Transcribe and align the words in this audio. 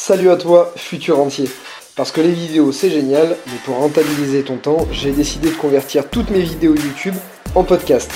Salut 0.00 0.30
à 0.30 0.36
toi, 0.36 0.72
futur 0.76 1.18
entier. 1.18 1.50
Parce 1.96 2.12
que 2.12 2.20
les 2.20 2.30
vidéos 2.30 2.70
c'est 2.70 2.88
génial, 2.88 3.36
mais 3.48 3.58
pour 3.64 3.78
rentabiliser 3.78 4.44
ton 4.44 4.56
temps, 4.56 4.86
j'ai 4.92 5.10
décidé 5.10 5.50
de 5.50 5.56
convertir 5.56 6.08
toutes 6.08 6.30
mes 6.30 6.38
vidéos 6.38 6.76
YouTube 6.76 7.16
en 7.56 7.64
podcast. 7.64 8.08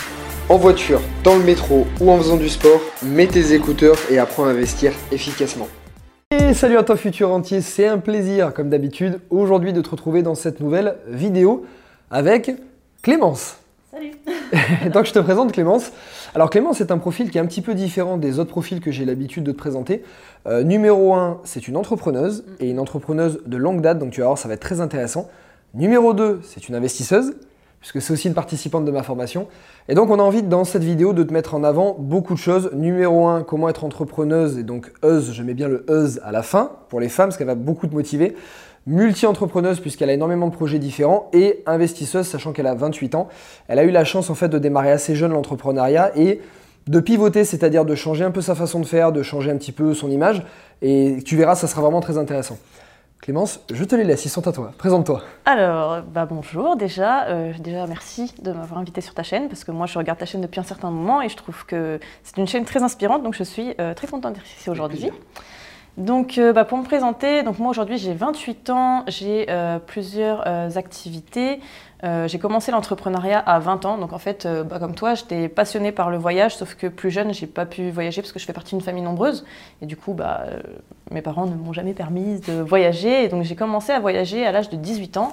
En 0.49 0.59
voiture, 0.59 1.01
dans 1.25 1.37
le 1.37 1.43
métro 1.43 1.89
ou 2.01 2.13
en 2.13 2.19
faisant 2.19 2.37
du 2.37 2.49
sport, 2.49 2.81
mets 3.03 3.27
tes 3.27 3.53
écouteurs 3.53 3.97
et 4.11 4.21
apprends 4.21 4.45
à 4.45 4.51
investir 4.51 4.93
efficacement. 5.11 5.67
Et 6.31 6.55
salut 6.55 6.79
à 6.79 6.85
toi 6.85 6.97
futur 6.97 7.33
entier, 7.33 7.61
c'est 7.61 7.89
un 7.89 7.99
plaisir 7.99 8.55
comme 8.55 8.71
d'habitude 8.71 9.19
aujourd'hui 9.29 9.73
de 9.73 9.81
te 9.81 9.91
retrouver 9.91 10.23
dans 10.23 10.37
cette 10.37 10.61
nouvelle 10.61 10.99
vidéo 11.09 11.67
avec 12.13 12.53
Clémence. 13.03 13.57
Salut 13.91 14.13
Donc 14.93 15.07
je 15.07 15.13
te 15.13 15.19
présente 15.19 15.51
Clémence. 15.51 15.91
Alors 16.35 16.49
Clémence 16.49 16.81
est 16.81 16.91
un 16.91 16.97
profil 16.97 17.31
qui 17.31 17.37
est 17.37 17.43
un 17.43 17.47
petit 17.47 17.61
peu 17.61 17.75
différent 17.75 18.17
des 18.17 18.39
autres 18.39 18.51
profils 18.51 18.81
que 18.81 18.91
j'ai 18.91 19.05
l'habitude 19.05 19.45
de 19.45 19.53
te 19.53 19.59
présenter. 19.59 20.03
Euh, 20.47 20.63
numéro 20.63 21.13
1, 21.13 21.43
c'est 21.45 21.69
une 21.69 21.77
entrepreneuse 21.77 22.47
et 22.59 22.71
une 22.71 22.79
entrepreneuse 22.79 23.43
de 23.45 23.57
longue 23.59 23.83
date, 23.83 23.99
donc 23.99 24.13
tu 24.13 24.21
vas 24.23 24.29
voir, 24.29 24.39
ça 24.39 24.49
va 24.49 24.55
être 24.55 24.61
très 24.61 24.81
intéressant. 24.81 25.29
Numéro 25.75 26.15
2, 26.15 26.41
c'est 26.43 26.71
une 26.71 26.75
investisseuse, 26.75 27.35
puisque 27.81 28.01
c'est 28.01 28.15
aussi 28.15 28.29
une 28.29 28.35
participante 28.35 28.87
de 28.87 28.91
ma 28.91 29.03
formation. 29.03 29.47
Et 29.89 29.95
donc 29.95 30.09
on 30.09 30.19
a 30.19 30.23
envie 30.23 30.43
dans 30.43 30.65
cette 30.65 30.85
vidéo 30.85 31.13
de 31.13 31.23
te 31.23 31.35
mettre 31.35 31.55
en 31.55 31.65
avant 31.65 31.97
beaucoup 31.99 32.33
de 32.33 32.39
choses. 32.39 32.71
Numéro 32.73 33.27
1, 33.27 33.43
comment 33.43 33.69
être 33.69 33.85
entrepreneuse, 33.85 34.57
et 34.57 34.63
donc 34.63 34.91
euse, 35.05 35.33
je 35.33 35.43
mets 35.43 35.53
bien 35.53 35.69
le 35.69 35.85
euse 35.91 36.19
à 36.25 36.33
la 36.33 36.43
fin 36.43 36.71
pour 36.89 36.99
les 36.99 37.11
femmes, 37.11 37.27
parce 37.27 37.37
qu'elle 37.37 37.47
va 37.47 37.57
beaucoup 37.57 37.87
te 37.87 37.95
motiver 37.95 38.35
multi-entrepreneuse 38.87 39.81
puisqu'elle 39.81 40.11
a 40.11 40.15
énormément 40.15 40.49
de 40.49 40.55
projets 40.55 40.79
différents 40.79 41.31
et 41.33 41.63
investisseuse 41.67 42.27
sachant 42.27 42.53
qu'elle 42.53 42.67
a 42.67 42.75
28 42.75 43.15
ans. 43.15 43.29
Elle 43.69 43.79
a 43.79 43.85
eu 43.85 43.91
la 43.91 44.05
chance 44.05 44.31
en 44.31 44.35
fait 44.35 44.49
de 44.49 44.59
démarrer 44.59 44.91
assez 44.91 45.15
jeune 45.15 45.33
l'entrepreneuriat 45.33 46.13
et 46.17 46.41
de 46.89 47.01
pivoter, 47.01 47.45
c'est-à-dire 47.45 47.85
de 47.85 47.95
changer 47.95 48.25
un 48.25 48.33
peu 48.33 48.41
sa 48.41 48.55
façon 48.55 48.81
de 48.81 48.87
faire, 48.87 49.13
de 49.13 49.23
changer 49.23 49.51
un 49.51 49.57
petit 49.57 49.73
peu 49.73 49.95
son 49.95 50.11
image 50.11 50.43
et 50.81 51.19
tu 51.25 51.37
verras, 51.37 51.55
ça 51.55 51.69
sera 51.69 51.83
vraiment 51.83 52.01
très 52.01 52.19
intéressant. 52.19 52.59
Clémence, 53.23 53.61
je 53.73 53.85
te 53.85 53.95
les 53.95 54.03
laisse, 54.03 54.25
ils 54.25 54.31
sont 54.31 54.49
à 54.49 54.53
toi. 54.53 54.73
Présente-toi. 54.77 55.23
Alors, 55.45 56.03
bah 56.03 56.27
bonjour 56.27 56.75
déjà. 56.75 57.27
Euh, 57.29 57.53
déjà, 57.61 57.87
merci 57.87 58.35
de 58.43 58.51
m'avoir 58.51 58.81
invité 58.81 59.01
sur 59.01 59.15
ta 59.15 59.23
chaîne 59.23 59.49
parce 59.49 59.63
que 59.63 59.71
moi, 59.71 59.87
je 59.87 59.97
regarde 59.97 60.19
ta 60.19 60.27
chaîne 60.27 60.41
depuis 60.41 60.59
un 60.59 60.65
certain 60.65 60.91
moment 60.91 61.23
et 61.23 61.29
je 61.29 61.37
trouve 61.37 61.65
que 61.65 62.01
c'est 62.25 62.37
une 62.39 62.49
chaîne 62.49 62.65
très 62.65 62.83
inspirante, 62.83 63.23
donc 63.23 63.37
je 63.37 63.45
suis 63.45 63.77
euh, 63.79 63.95
très 63.95 64.09
contente 64.09 64.35
d'être 64.35 64.47
ici 64.47 64.69
aujourd'hui. 64.69 65.13
Donc, 65.99 66.39
euh, 66.39 66.55
bah, 66.55 66.65
pour 66.65 66.79
me 66.79 66.85
présenter, 66.85 67.43
donc 67.43 67.59
moi 67.59 67.69
aujourd'hui 67.69 67.99
j'ai 67.99 68.15
28 68.15 68.71
ans, 68.71 69.05
j'ai 69.09 69.47
euh, 69.51 69.79
plusieurs 69.79 70.43
euh, 70.47 70.71
activités. 70.77 71.61
j'ai 72.03 72.39
commencé 72.39 72.73
l'entrepreneuriat 72.73 73.39
à 73.39 73.59
20 73.61 73.85
ans, 73.85 73.99
donc 73.99 74.13
en 74.13 74.19
fait, 74.19 74.49
bah, 74.69 74.81
comme 74.81 74.95
toi, 74.95 75.15
j'étais 75.15 75.49
passionnée 75.49 75.93
par 75.93 76.11
le 76.11 76.17
voyage, 76.17 76.57
sauf 76.57 76.75
que 76.75 76.89
plus 76.89 77.13
jeune, 77.13 77.33
j'ai 77.33 77.47
pas 77.47 77.65
pu 77.65 77.91
voyager 77.91 78.23
parce 78.23 78.33
que 78.33 78.41
je 78.41 78.45
fais 78.45 78.53
partie 78.53 78.75
d'une 78.75 78.83
famille 78.83 79.05
nombreuse, 79.05 79.45
et 79.83 79.87
du 79.87 79.97
coup, 79.97 80.13
bah, 80.13 80.47
mes 81.13 81.23
parents 81.23 81.47
ne 81.47 81.55
m'ont 81.55 81.73
jamais 81.73 81.95
permis 81.95 82.41
de 82.41 82.55
voyager, 82.55 83.25
et 83.25 83.29
donc 83.29 83.45
j'ai 83.45 83.55
commencé 83.55 83.93
à 83.93 84.01
voyager 84.01 84.45
à 84.45 84.51
l'âge 84.51 84.69
de 84.69 84.77
18 84.77 85.17
ans. 85.19 85.33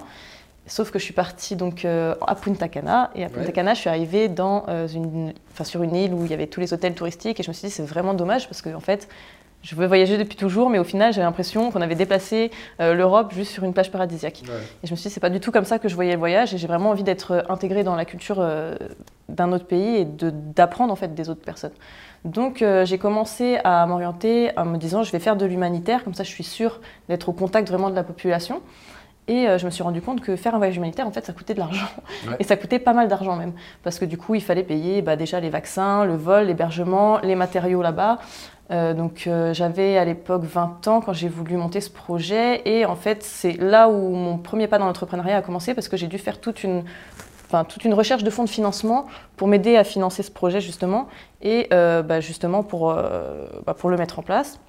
Sauf 0.68 0.92
que 0.92 1.00
je 1.00 1.04
suis 1.06 1.16
partie 1.16 1.56
donc 1.56 1.84
à 1.86 2.36
Punta 2.36 2.68
Cana. 2.68 3.10
Et 3.16 3.24
à 3.24 3.30
Punta 3.30 3.52
Cana, 3.52 3.74
je 3.74 3.80
suis 3.80 3.90
arrivée 3.90 4.28
dans 4.28 4.66
une, 4.94 5.34
sur 5.64 5.82
une 5.82 5.96
île 5.96 6.14
où 6.14 6.24
il 6.26 6.30
y 6.30 6.36
avait 6.36 6.46
tous 6.46 6.60
les 6.60 6.72
hôtels 6.72 6.94
touristiques. 6.94 7.40
Et 7.40 7.44
je 7.44 7.50
me 7.50 7.54
suis 7.54 7.70
dit 7.70 7.74
c'est 7.74 7.82
vraiment 7.82 8.14
dommage 8.14 8.48
parce 8.48 8.62
que 8.62 8.70
en 8.76 8.80
fait 8.80 9.08
je 9.62 9.76
voulais 9.76 9.88
voyager 9.88 10.18
depuis 10.18 10.38
toujours, 10.38 10.70
mais 10.70 10.80
au 10.80 10.84
final, 10.84 11.12
j'avais 11.12 11.26
l'impression 11.26 11.70
qu'on 11.72 11.82
avait 11.82 11.96
déplacé 11.96 12.50
euh, 12.80 12.94
l'Europe 12.94 13.34
juste 13.34 13.52
sur 13.52 13.64
une 13.66 13.74
plage 13.74 13.92
paradisiaque. 13.92 14.44
Et 14.84 14.88
je 14.88 14.92
me 14.92 14.96
suis 14.96 15.10
dit, 15.10 15.14
c'est 15.14 15.20
pas 15.20 15.30
du 15.30 15.42
tout 15.42 15.52
comme 15.52 15.66
ça 15.66 15.80
que 15.80 15.90
je 15.90 15.96
voyais 15.96 16.14
le 16.14 16.20
voyage, 16.20 16.54
et 16.54 16.58
j'ai 16.58 16.68
vraiment 16.68 16.92
envie 16.92 17.04
d'être 17.04 17.32
euh, 17.32 17.42
intégrée 17.50 17.84
dans 17.84 17.96
la 17.96 18.06
culture 18.06 18.38
euh, 18.40 18.76
d'un 19.28 19.52
autre 19.52 19.66
pays 19.66 19.98
et 19.98 20.06
d'apprendre 20.06 20.94
en 20.94 20.96
fait 20.96 21.14
des 21.14 21.30
autres 21.30 21.42
personnes. 21.42 21.74
Donc 22.26 22.64
j'ai 22.84 22.98
commencé 22.98 23.60
à 23.64 23.86
m'orienter 23.86 24.52
en 24.58 24.66
me 24.66 24.78
disant, 24.78 25.04
je 25.04 25.12
vais 25.12 25.20
faire 25.20 25.38
de 25.38 25.46
l'humanitaire, 25.46 26.04
comme 26.04 26.14
ça 26.14 26.24
je 26.24 26.30
suis 26.30 26.44
sûre 26.44 26.82
d'être 27.08 27.30
au 27.30 27.32
contact 27.32 27.70
vraiment 27.70 27.90
de 27.90 27.96
la 27.96 28.04
population. 28.04 28.62
Et 29.30 29.46
je 29.60 29.66
me 29.66 29.70
suis 29.70 29.84
rendu 29.84 30.02
compte 30.02 30.22
que 30.22 30.36
faire 30.36 30.56
un 30.56 30.58
voyage 30.58 30.76
humanitaire, 30.78 31.06
en 31.06 31.12
fait, 31.12 31.24
ça 31.24 31.34
coûtait 31.34 31.54
de 31.54 31.60
l'argent. 31.60 31.86
Et 32.40 32.44
ça 32.44 32.58
coûtait 32.58 32.80
pas 32.80 32.94
mal 32.94 33.08
d'argent 33.08 33.36
même. 33.36 33.54
Parce 33.84 34.00
que 34.00 34.06
du 34.06 34.18
coup, 34.18 34.34
il 34.34 34.42
fallait 34.42 34.64
payer 34.64 35.04
bah, 35.04 35.16
déjà 35.16 35.40
les 35.40 35.52
vaccins, 35.52 36.04
le 36.04 36.16
vol, 36.16 36.48
l'hébergement, 36.48 37.20
les 37.20 37.36
matériaux 37.36 37.84
là-bas. 37.84 38.18
Euh, 38.72 38.94
donc 38.94 39.24
euh, 39.26 39.52
j'avais 39.52 39.98
à 39.98 40.06
l'époque 40.06 40.44
20 40.44 40.88
ans 40.88 41.02
quand 41.02 41.14
j'ai 41.14 41.28
voulu 41.28 41.58
monter 41.58 41.82
ce 41.82 41.90
projet 41.90 42.62
et 42.66 42.86
en 42.86 42.96
fait 42.96 43.24
c'est 43.24 43.54
là 43.54 43.90
où 43.90 44.14
mon 44.14 44.38
premier 44.38 44.68
pas 44.68 44.78
dans 44.78 44.86
l'entrepreneuriat 44.86 45.38
a 45.38 45.42
commencé 45.42 45.74
parce 45.74 45.88
que 45.88 45.98
j'ai 45.98 46.06
dû 46.06 46.20
faire 46.20 46.40
toute 46.40 46.64
une, 46.64 46.84
enfin, 47.48 47.64
toute 47.64 47.84
une 47.84 47.96
recherche 47.96 48.24
de 48.24 48.30
fonds 48.30 48.44
de 48.44 48.50
financement 48.50 49.08
pour 49.38 49.48
m'aider 49.48 49.76
à 49.76 49.84
financer 49.84 50.22
ce 50.22 50.30
projet 50.30 50.62
justement 50.62 51.08
et 51.42 51.68
euh, 51.74 52.04
bah, 52.04 52.20
justement 52.20 52.62
pour, 52.62 52.94
bah, 52.94 53.74
pour 53.74 53.90
le 53.90 53.98
mettre 53.98 54.20
en 54.20 54.22
place. 54.22 54.60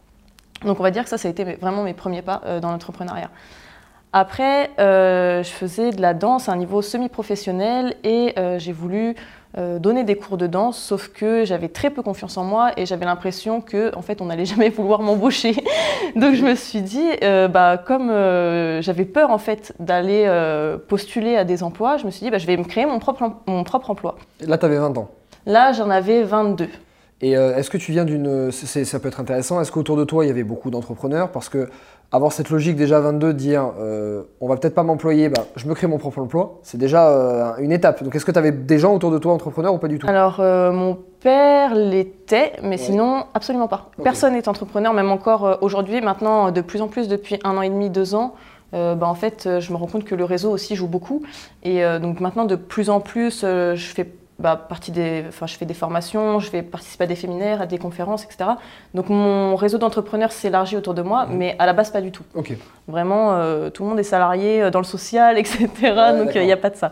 Donc 0.65 0.81
on 0.81 0.83
va 0.83 0.91
dire 0.91 1.05
que 1.05 1.11
ça, 1.11 1.19
ça 1.19 1.29
a 1.29 1.31
été 1.31 1.45
vraiment 1.45 1.83
mes 1.83 1.95
premiers 1.95 2.23
pas 2.23 2.41
dans 2.63 2.71
l'entrepreneuriat. 2.71 3.31
Après, 4.13 4.71
je 4.79 5.49
faisais 5.49 5.91
de 5.93 6.01
la 6.01 6.15
danse 6.15 6.49
à 6.49 6.53
un 6.53 6.57
niveau 6.57 6.83
semi-professionnel 6.83 7.97
et 8.05 8.35
j'ai 8.59 8.73
voulu 8.73 9.15
euh, 9.59 9.81
donner 9.81 10.05
des 10.05 10.15
cours 10.15 10.37
de 10.37 10.47
danse, 10.47 10.79
sauf 10.79 11.09
que 11.09 11.45
j'avais 11.45 11.67
très 11.67 11.91
peu 11.91 12.03
confiance 12.03 12.37
en 12.37 12.45
moi 12.45 12.71
et 12.77 12.87
j'avais 12.87 13.05
l'impression 13.05 13.61
que 13.61 13.93
en 13.97 14.03
fait 14.03 14.21
on 14.21 14.27
n'allait 14.27 14.45
jamais 14.47 14.69
vouloir 14.69 15.03
m'embaucher. 15.03 15.57
Donc 16.15 16.37
je 16.37 16.45
me 16.45 16.55
suis 16.55 16.83
dit, 16.83 17.09
euh, 17.25 17.49
bah, 17.49 17.77
comme 17.77 18.11
euh, 18.11 18.81
j'avais 18.81 19.05
peur 19.05 19.31
en 19.31 19.39
fait 19.39 19.75
d'aller 19.81 20.31
postuler 20.87 21.37
à 21.37 21.43
des 21.43 21.65
emplois, 21.65 21.97
je 21.97 22.07
me 22.07 22.13
suis 22.13 22.23
dit 22.23 22.31
bah, 22.31 22.39
je 22.39 22.47
vais 22.47 22.57
me 22.57 22.63
créer 22.63 22.87
mon 22.87 23.01
propre, 23.01 23.29
mon 23.49 23.65
propre 23.65 23.91
emploi. 23.91 24.17
là 24.41 24.57
tu 24.57 24.67
avais 24.67 24.79
20 24.79 24.97
ans 24.99 25.11
Là 25.47 25.73
j'en 25.73 25.91
avais 25.91 26.23
22. 26.23 26.69
Et 27.23 27.33
est-ce 27.33 27.69
que 27.69 27.77
tu 27.77 27.93
viens 27.93 28.07
d'une... 28.07 28.51
Ça 28.51 28.99
peut 28.99 29.09
être 29.09 29.21
intéressant, 29.21 29.61
est-ce 29.61 29.71
qu'autour 29.73 29.97
de 29.97 30.05
toi 30.05 30.25
il 30.25 30.29
y 30.29 30.31
avait 30.31 30.45
beaucoup 30.45 30.71
d'entrepreneurs? 30.71 31.31
Parce 31.33 31.49
que 31.49 31.69
avoir 32.13 32.33
cette 32.33 32.51
logique 32.51 32.77
déjà 32.77 33.01
22 33.01 33.29
de 33.29 33.33
dire 33.33 33.73
euh, 33.79 34.23
on 34.41 34.49
va 34.49 34.57
peut-être 34.57 34.75
pas 34.75 34.83
m'employer, 34.83 35.29
bah, 35.29 35.45
je 35.57 35.67
me 35.69 35.75
crée 35.75 35.87
mon 35.87 35.99
propre 35.99 36.19
emploi, 36.19 36.59
c'est 36.63 36.79
déjà 36.79 37.09
euh, 37.09 37.53
une 37.59 37.73
étape. 37.73 38.03
Donc 38.03 38.15
est-ce 38.15 38.25
que 38.25 38.33
tu 38.33 38.39
avais 38.39 38.53
des 38.53 38.79
gens 38.79 38.95
autour 38.95 39.11
de 39.11 39.19
toi 39.19 39.33
entrepreneurs 39.33 39.75
ou 39.75 39.79
pas 39.79 39.89
du 39.89 39.99
tout? 39.99 40.09
Alors 40.09 40.41
euh, 40.41 40.73
mon 40.73 40.99
père 41.21 41.75
l'était, 41.75 42.53
mais 42.63 42.79
sinon 42.79 43.25
absolument 43.35 43.69
pas. 43.69 43.91
Personne 44.03 44.35
n'est 44.35 44.49
entrepreneur, 44.49 44.93
même 44.93 45.11
encore 45.11 45.59
aujourd'hui, 45.61 46.01
maintenant 46.01 46.51
de 46.51 46.61
plus 46.61 46.83
en 46.83 46.89
plus 46.89 47.09
depuis 47.09 47.39
un 47.45 47.57
an 47.57 47.63
et 47.63 47.71
demi, 47.71 47.91
deux 47.91 48.15
ans. 48.15 48.35
bah, 48.73 48.97
en 49.03 49.15
fait, 49.15 49.49
je 49.61 49.73
me 49.73 49.77
rends 49.77 49.87
compte 49.87 50.05
que 50.05 50.15
le 50.15 50.25
réseau 50.25 50.51
aussi 50.51 50.75
joue 50.77 50.89
beaucoup. 50.89 51.23
Et 51.63 51.83
donc 52.01 52.21
maintenant, 52.21 52.47
de 52.47 52.57
plus 52.57 52.89
en 52.89 53.01
plus, 53.01 53.43
je 53.43 53.93
fais 53.95 54.11
bah, 54.41 54.57
partie 54.57 54.91
des, 54.91 55.25
enfin, 55.29 55.47
je 55.47 55.55
fais 55.55 55.67
des 55.67 55.75
formations, 55.75 56.41
je 56.41 56.51
vais 56.51 56.63
participer 56.63 57.05
à 57.05 57.07
des 57.07 57.15
séminaires, 57.15 57.61
à 57.61 57.67
des 57.67 57.77
conférences, 57.77 58.25
etc. 58.25 58.53
Donc 58.95 59.11
mon 59.11 59.55
réseau 59.55 59.77
d'entrepreneurs 59.77 60.33
s'élargit 60.33 60.77
autour 60.77 60.95
de 60.95 61.03
moi, 61.03 61.27
mhm. 61.27 61.37
mais 61.37 61.57
à 61.59 61.67
la 61.67 61.75
base 61.75 61.91
pas 61.91 62.01
du 62.01 62.11
tout. 62.11 62.25
Vraiment, 62.89 63.35
euh, 63.35 63.69
tout 63.69 63.83
le 63.83 63.91
monde 63.91 64.01
est 64.01 64.05
salarié 64.05 64.63
euh, 64.63 64.71
dans 64.71 64.79
le 64.79 64.87
social, 64.87 65.37
etc. 65.39 65.69
donc 66.17 66.35
il 66.35 66.45
n'y 66.47 66.53
a 66.53 66.57
pas 66.57 66.71
de 66.71 66.77
ça. 66.77 66.91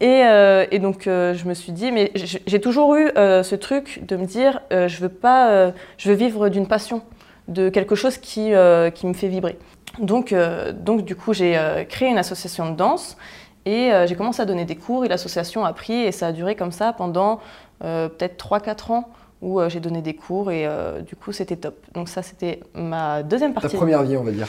Et, 0.00 0.24
euh, 0.24 0.66
et 0.72 0.80
donc 0.80 1.02
je 1.04 1.48
me 1.48 1.54
suis 1.54 1.70
dit, 1.70 1.92
mais 1.92 2.10
j'ai 2.14 2.60
toujours 2.60 2.96
eu 2.96 3.12
ce 3.14 3.54
truc 3.54 4.04
de 4.04 4.16
me 4.16 4.26
dire, 4.26 4.60
je 4.72 5.00
veux 5.00 5.08
pas, 5.08 5.72
je 5.96 6.08
veux 6.08 6.16
vivre 6.16 6.48
d'une 6.48 6.66
passion, 6.66 7.02
de 7.46 7.68
quelque 7.68 7.94
chose 7.94 8.18
qui, 8.18 8.50
qui 8.94 9.06
me 9.06 9.12
fait 9.12 9.28
vibrer. 9.28 9.56
Donc, 10.00 10.34
donc 10.72 11.04
du 11.04 11.14
coup, 11.14 11.32
j'ai 11.32 11.56
créé 11.88 12.08
une 12.08 12.18
association 12.18 12.68
de 12.72 12.76
danse. 12.76 13.16
Et 13.64 13.92
euh, 13.92 14.06
j'ai 14.06 14.16
commencé 14.16 14.42
à 14.42 14.44
donner 14.44 14.64
des 14.64 14.76
cours 14.76 15.04
et 15.04 15.08
l'association 15.08 15.64
a 15.64 15.72
pris 15.72 15.94
et 15.94 16.12
ça 16.12 16.28
a 16.28 16.32
duré 16.32 16.56
comme 16.56 16.72
ça 16.72 16.92
pendant 16.92 17.40
euh, 17.84 18.08
peut-être 18.08 18.44
3-4 18.44 18.92
ans 18.92 19.08
où 19.40 19.60
euh, 19.60 19.68
j'ai 19.68 19.80
donné 19.80 20.02
des 20.02 20.14
cours 20.14 20.50
et 20.50 20.68
du 21.06 21.16
coup 21.16 21.32
c'était 21.32 21.56
top. 21.56 21.76
Donc 21.94 22.08
ça 22.08 22.22
c'était 22.22 22.60
ma 22.74 23.22
deuxième 23.22 23.54
partie. 23.54 23.70
Ta 23.70 23.76
première 23.76 24.02
vie 24.02 24.16
on 24.16 24.24
va 24.24 24.32
dire. 24.32 24.48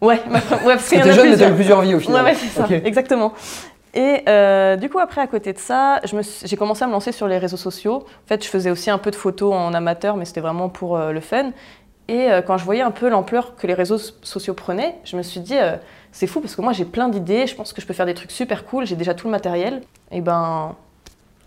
Ouais, 0.00 0.20
ma... 0.28 0.38
ouais 0.38 0.74
parce, 0.74 0.88
que 0.88 0.96
t'es 0.96 1.12
jeune 1.12 1.36
mais 1.36 1.48
eu 1.48 1.54
plusieurs 1.54 1.80
vies 1.80 1.94
au 1.94 2.00
final. 2.00 2.24
Ouais, 2.24 2.30
ouais 2.30 2.36
c'est 2.36 2.48
ça, 2.48 2.66
exactement. 2.70 3.32
Et 3.94 4.24
du 4.78 4.88
coup, 4.88 4.98
après, 4.98 5.20
à 5.20 5.26
côté 5.26 5.52
de 5.52 5.58
ça, 5.58 6.00
j'ai 6.44 6.56
commencé 6.56 6.82
à 6.82 6.86
me 6.86 6.92
lancer 6.92 7.12
sur 7.12 7.28
les 7.28 7.36
réseaux 7.36 7.58
sociaux. 7.58 7.96
En 7.96 8.26
fait, 8.26 8.42
je 8.42 8.48
faisais 8.48 8.70
aussi 8.70 8.88
un 8.88 8.96
peu 8.96 9.10
de 9.10 9.16
photos 9.16 9.52
en 9.52 9.74
amateur, 9.74 10.16
mais 10.16 10.24
c'était 10.24 10.40
vraiment 10.40 10.70
pour 10.70 10.98
le 10.98 11.20
fun. 11.20 11.50
Et 12.08 12.28
quand 12.46 12.56
je 12.56 12.64
voyais 12.64 12.80
un 12.80 12.90
peu 12.90 13.10
l'ampleur 13.10 13.54
que 13.54 13.66
les 13.66 13.74
réseaux 13.74 13.98
sociaux 13.98 14.54
prenaient, 14.54 14.94
je 15.04 15.18
me 15.18 15.22
suis 15.22 15.40
dit, 15.40 15.58
c'est 16.12 16.26
fou 16.26 16.40
parce 16.40 16.54
que 16.54 16.60
moi 16.60 16.72
j'ai 16.72 16.84
plein 16.84 17.08
d'idées, 17.08 17.46
je 17.46 17.54
pense 17.54 17.72
que 17.72 17.80
je 17.80 17.86
peux 17.86 17.94
faire 17.94 18.06
des 18.06 18.14
trucs 18.14 18.30
super 18.30 18.64
cool, 18.64 18.86
j'ai 18.86 18.96
déjà 18.96 19.14
tout 19.14 19.26
le 19.26 19.32
matériel. 19.32 19.80
Et 20.10 20.20
ben, 20.20 20.76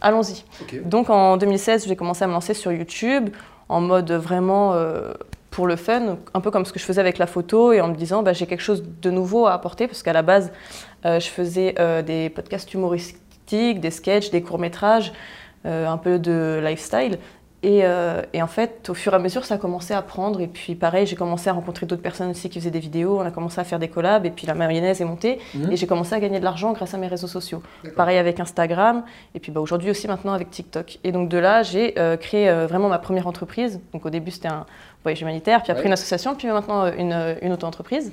allons-y. 0.01 0.44
Donc 0.83 1.09
en 1.09 1.38
2016, 1.38 1.88
j'ai 1.88 1.95
commencé 1.95 2.23
à 2.23 2.27
me 2.27 2.33
lancer 2.33 2.53
sur 2.53 2.71
YouTube 2.71 3.29
en 3.69 3.81
mode 3.81 4.12
vraiment 4.12 4.73
euh, 4.73 5.13
pour 5.51 5.67
le 5.67 5.75
fun, 5.75 6.17
un 6.33 6.41
peu 6.41 6.51
comme 6.51 6.65
ce 6.65 6.73
que 6.73 6.79
je 6.79 6.85
faisais 6.85 7.00
avec 7.00 7.17
la 7.17 7.27
photo 7.27 7.71
et 7.71 7.81
en 7.81 7.88
me 7.88 7.95
disant 7.95 8.23
bah, 8.23 8.33
j'ai 8.33 8.47
quelque 8.47 8.62
chose 8.62 8.83
de 9.01 9.12
nouveau 9.12 9.45
à 9.45 9.53
apporter 9.53 9.88
parce 9.88 10.03
qu'à 10.03 10.13
la 10.13 10.23
base, 10.23 10.51
euh, 11.06 11.19
je 11.19 11.27
faisais 11.27 11.75
euh, 11.79 12.01
des 12.01 12.29
podcasts 12.29 12.73
humoristiques, 12.73 13.79
des 13.79 13.91
sketchs, 13.91 14.31
des 14.31 14.41
courts-métrages, 14.41 15.13
un 15.67 15.97
peu 15.97 16.19
de 16.19 16.62
lifestyle. 16.63 17.17
Euh, 17.63 18.21
et, 18.33 18.41
en 18.41 18.47
fait, 18.47 18.89
au 18.89 18.93
fur 18.93 19.13
et 19.13 19.15
à 19.15 19.19
mesure, 19.19 19.45
ça 19.45 19.55
a 19.55 19.57
commencé 19.57 19.93
à 19.93 20.01
prendre. 20.01 20.39
Et 20.41 20.47
puis, 20.47 20.75
pareil, 20.75 21.05
j'ai 21.05 21.15
commencé 21.15 21.49
à 21.49 21.53
rencontrer 21.53 21.85
d'autres 21.85 22.01
personnes 22.01 22.29
aussi 22.29 22.49
qui 22.49 22.59
faisaient 22.59 22.71
des 22.71 22.79
vidéos. 22.79 23.19
On 23.19 23.25
a 23.25 23.31
commencé 23.31 23.59
à 23.59 23.63
faire 23.63 23.79
des 23.79 23.87
collabs. 23.87 24.25
Et 24.25 24.29
puis, 24.29 24.45
la 24.45 24.53
mayonnaise 24.53 25.01
est 25.01 25.05
montée. 25.05 25.39
Mhm. 25.53 25.71
Et 25.71 25.75
j'ai 25.75 25.87
commencé 25.87 26.13
à 26.13 26.19
gagner 26.19 26.39
de 26.39 26.43
l'argent 26.43 26.73
grâce 26.73 26.93
à 26.93 26.97
mes 26.97 27.07
réseaux 27.07 27.27
sociaux. 27.27 27.63
Pareil 27.95 28.17
avec 28.17 28.39
Instagram. 28.39 29.03
Et 29.33 29.39
puis, 29.39 29.51
bah, 29.51 29.61
aujourd'hui 29.61 29.89
aussi, 29.89 30.07
maintenant, 30.07 30.33
avec 30.33 30.51
TikTok. 30.51 30.99
Et 31.03 31.11
donc, 31.11 31.29
de 31.29 31.37
là, 31.37 31.63
j'ai 31.63 31.97
euh, 31.97 32.17
créé 32.17 32.49
euh, 32.49 32.67
vraiment 32.67 32.89
ma 32.89 32.99
première 32.99 33.27
entreprise. 33.27 33.79
Donc, 33.93 34.05
au 34.05 34.09
début, 34.09 34.31
c'était 34.31 34.47
un 34.47 34.65
voyage 35.03 35.21
humanitaire. 35.21 35.63
Puis 35.63 35.71
après, 35.71 35.85
une 35.85 35.93
association. 35.93 36.35
Puis 36.35 36.47
maintenant, 36.47 36.85
une, 36.87 37.37
une 37.41 37.53
auto-entreprise. 37.53 38.11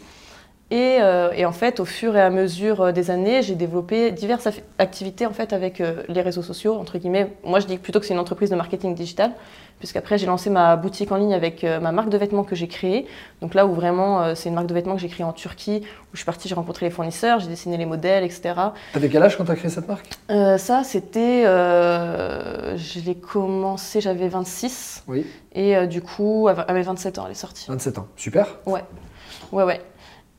Euh, 0.72 1.30
et, 1.32 1.44
en 1.44 1.52
fait, 1.52 1.80
au 1.80 1.84
fur 1.84 2.16
et 2.16 2.20
à 2.20 2.30
mesure 2.30 2.80
euh, 2.80 2.92
des 2.92 3.10
années, 3.10 3.42
j'ai 3.42 3.54
développé 3.54 4.10
diverses 4.10 4.48
activités 4.78 5.26
en 5.26 5.32
fait 5.32 5.52
avec 5.52 5.80
euh, 5.80 6.02
les 6.08 6.22
réseaux 6.22 6.42
sociaux 6.42 6.74
entre 6.74 6.98
guillemets. 6.98 7.32
Moi, 7.44 7.60
je 7.60 7.66
dis 7.66 7.78
plutôt 7.78 8.00
que 8.00 8.06
c'est 8.06 8.14
une 8.14 8.20
entreprise 8.20 8.50
de 8.50 8.56
marketing 8.56 8.94
digital, 8.94 9.32
puisqu'après 9.78 10.16
j'ai 10.16 10.26
lancé 10.26 10.48
ma 10.48 10.76
boutique 10.76 11.12
en 11.12 11.16
ligne 11.16 11.34
avec 11.34 11.64
ma 11.64 11.92
marque 11.92 12.08
de 12.08 12.16
vêtements 12.16 12.44
que 12.44 12.54
j'ai 12.54 12.68
créée. 12.68 13.06
Donc 13.40 13.54
là 13.54 13.66
où 13.66 13.74
vraiment, 13.74 14.34
c'est 14.36 14.48
une 14.48 14.54
marque 14.54 14.68
de 14.68 14.74
vêtements 14.74 14.94
que 14.94 15.00
j'ai 15.00 15.08
créée 15.08 15.26
en 15.26 15.32
Turquie, 15.32 15.82
où 15.82 16.10
je 16.12 16.18
suis 16.18 16.24
partie, 16.24 16.48
j'ai 16.48 16.54
rencontré 16.54 16.86
les 16.86 16.90
fournisseurs, 16.90 17.40
j'ai 17.40 17.48
dessiné 17.48 17.76
les 17.76 17.86
modèles, 17.86 18.22
etc. 18.22 18.54
T'avais 18.92 19.08
quel 19.08 19.24
âge 19.24 19.36
quand 19.36 19.44
tu 19.44 19.50
as 19.50 19.56
créé 19.56 19.70
cette 19.70 19.88
marque? 19.88 20.08
Ça, 20.28 20.84
c'était, 20.84 21.42
je 21.42 23.00
l'ai 23.04 23.16
commencé, 23.16 24.00
j'avais 24.00 24.28
26. 24.28 25.02
Oui. 25.08 25.26
Et 25.52 25.88
du 25.88 26.00
coup, 26.00 26.48
à 26.48 26.72
mes 26.72 26.82
27 26.82 27.18
ans, 27.18 27.24
elle 27.26 27.32
est 27.32 27.34
sortie. 27.34 27.66
27 27.68 27.98
ans, 27.98 28.06
super. 28.16 28.46
Ouais. 28.66 28.84
Ouais, 29.50 29.64
ouais. 29.64 29.80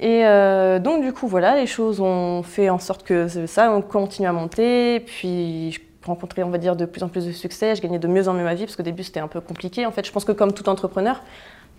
Et 0.04 0.26
euh, 0.26 0.80
donc, 0.80 1.02
du 1.02 1.14
coup, 1.14 1.30
voilà, 1.30 1.56
les 1.56 1.66
choses 1.66 2.02
ont 2.02 2.44
fait 2.44 2.70
en 2.70 2.78
sorte 2.78 3.04
que 3.04 3.30
ça, 3.48 3.72
on 3.72 3.82
continue 3.82 4.28
à 4.28 4.34
monter. 4.34 5.00
Puis, 5.00 5.72
je 5.72 5.80
rencontrais, 6.06 6.44
on 6.44 6.50
va 6.50 6.58
dire, 6.58 6.76
de 6.76 6.84
plus 6.84 7.04
en 7.04 7.08
plus 7.08 7.26
de 7.26 7.32
succès. 7.32 7.74
Je 7.74 7.82
gagnais 7.82 8.00
de 8.00 8.08
mieux 8.10 8.28
en 8.28 8.34
mieux 8.34 8.44
ma 8.44 8.54
vie 8.54 8.66
parce 8.66 8.76
qu'au 8.76 8.84
début, 8.84 9.04
c'était 9.04 9.22
un 9.22 9.30
peu 9.30 9.40
compliqué. 9.40 9.86
En 9.86 9.92
fait, 9.92 10.06
je 10.06 10.12
pense 10.12 10.26
que 10.26 10.34
comme 10.34 10.52
tout 10.52 10.68
entrepreneur, 10.68 11.24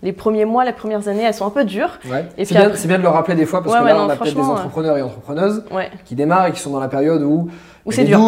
les 0.03 0.13
premiers 0.13 0.45
mois, 0.45 0.65
les 0.65 0.73
premières 0.73 1.07
années, 1.07 1.23
elles 1.23 1.33
sont 1.33 1.47
un 1.47 1.51
peu 1.51 1.63
dures. 1.63 1.99
Ouais. 2.05 2.25
C'est 2.37 2.51
bien, 2.51 2.69
bien, 2.69 2.97
de 2.97 3.03
le 3.03 3.09
rappeler 3.09 3.35
des 3.35 3.45
fois 3.45 3.63
parce 3.63 3.75
que 3.75 3.83
là, 3.83 3.97
on 3.99 4.09
a 4.09 4.15
peut-être 4.15 4.35
des 4.35 4.41
entrepreneurs 4.41 4.97
et 4.97 5.01
entrepreneuses 5.01 5.63
qui 6.05 6.15
démarrent 6.15 6.47
et 6.47 6.51
qui 6.51 6.59
sont 6.59 6.71
dans 6.71 6.79
la 6.79 6.87
période 6.87 7.23
où 7.23 7.49
c'est 7.91 8.03
dur. 8.03 8.19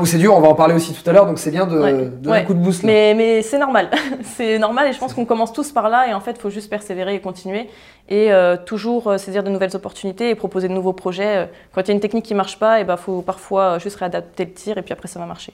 Ou 0.00 0.06
c'est 0.06 0.18
dur, 0.18 0.34
on 0.34 0.40
va 0.40 0.48
en 0.48 0.54
parler 0.54 0.74
aussi 0.74 0.92
tout 0.92 1.08
à 1.08 1.12
l'heure, 1.12 1.26
donc 1.26 1.38
c'est 1.38 1.50
bien 1.50 1.66
de 1.66 2.10
donner 2.20 2.38
un 2.38 2.44
coup 2.44 2.54
de 2.54 2.58
boost. 2.58 2.82
Mais, 2.82 3.14
mais 3.14 3.42
c'est 3.42 3.58
normal, 3.58 3.90
c'est 4.22 4.58
normal 4.58 4.88
et 4.88 4.92
je 4.92 4.98
pense 4.98 5.14
qu'on 5.14 5.24
commence 5.24 5.52
tous 5.52 5.72
par 5.72 5.88
là 5.88 6.08
et 6.08 6.14
en 6.14 6.20
fait 6.20 6.32
il 6.32 6.40
faut 6.40 6.50
juste 6.50 6.70
persévérer 6.70 7.14
et 7.14 7.20
continuer 7.20 7.68
et 8.08 8.32
euh, 8.32 8.56
toujours 8.56 9.08
euh, 9.08 9.18
saisir 9.18 9.42
de 9.42 9.50
nouvelles 9.50 9.74
opportunités 9.76 10.30
et 10.30 10.34
proposer 10.34 10.68
de 10.68 10.72
nouveaux 10.72 10.92
projets. 10.92 11.36
Euh, 11.36 11.46
quand 11.74 11.82
il 11.82 11.88
y 11.88 11.90
a 11.90 11.94
une 11.94 12.00
technique 12.00 12.24
qui 12.24 12.32
ne 12.32 12.38
marche 12.38 12.58
pas, 12.58 12.80
il 12.80 12.86
ben, 12.86 12.96
faut 12.96 13.22
parfois 13.22 13.78
juste 13.78 13.96
réadapter 13.96 14.44
le 14.44 14.52
tir 14.52 14.78
et 14.78 14.82
puis 14.82 14.92
après 14.92 15.08
ça 15.08 15.18
va 15.18 15.26
marcher. 15.26 15.52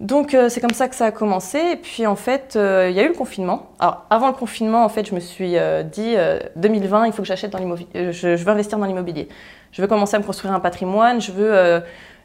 Donc 0.00 0.36
c'est 0.48 0.60
comme 0.60 0.74
ça 0.74 0.88
que 0.88 0.94
ça 0.94 1.06
a 1.06 1.10
commencé. 1.12 1.58
Et 1.58 1.76
puis 1.76 2.06
en 2.06 2.16
fait, 2.16 2.54
il 2.56 2.94
y 2.94 3.00
a 3.00 3.04
eu 3.04 3.08
le 3.08 3.14
confinement. 3.14 3.70
Alors 3.78 4.06
avant 4.10 4.26
le 4.28 4.34
confinement, 4.34 4.84
en 4.84 4.88
fait, 4.88 5.06
je 5.06 5.14
me 5.14 5.20
suis 5.20 5.54
dit 5.92 6.16
2020, 6.56 7.06
il 7.06 7.12
faut 7.12 7.22
que 7.22 7.28
j'achète 7.28 7.52
dans 7.52 7.58
l'immobilier. 7.58 7.88
Je, 7.94 8.36
je, 8.36 8.44
veux 8.44 8.50
investir 8.50 8.78
dans 8.78 8.86
l'immobilier. 8.86 9.28
Je 9.74 9.82
veux 9.82 9.88
commencer 9.88 10.14
à 10.14 10.20
me 10.20 10.24
construire 10.24 10.54
un 10.54 10.60
patrimoine. 10.60 11.20
Je 11.20 11.32
veux 11.32 11.52
euh, 11.52 11.80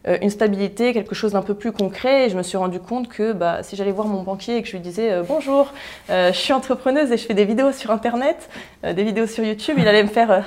une 0.06 0.30
stabilité, 0.30 0.94
quelque 0.94 1.14
chose 1.14 1.34
d'un 1.34 1.42
peu 1.42 1.54
plus 1.54 1.72
concret. 1.72 2.26
Et 2.26 2.30
je 2.30 2.38
me 2.38 2.44
suis 2.44 2.58
rendu 2.58 2.80
compte 2.80 3.08
que 3.10 3.34
bah, 3.34 3.64
si 3.64 3.76
j'allais 3.76 3.92
voir 3.92 4.08
mon 4.08 4.24
banquier 4.24 4.58
et 4.58 4.62
que 4.62 4.68
je 4.68 4.74
lui 4.74 4.80
disais 4.80 5.12
euh, 5.12 5.24
bonjour, 5.28 5.74
euh, 6.10 6.32
je 6.32 6.38
suis 6.38 6.54
entrepreneuse 6.54 7.12
et 7.12 7.18
je 7.18 7.26
fais 7.26 7.34
des 7.34 7.46
vidéos 7.46 7.72
sur 7.72 7.92
Internet, 7.92 8.50
des 8.84 9.04
vidéos 9.04 9.28
sur 9.28 9.44
YouTube, 9.44 9.76
il 9.78 9.88
allait 9.88 10.04
me 10.04 10.08
faire 10.08 10.44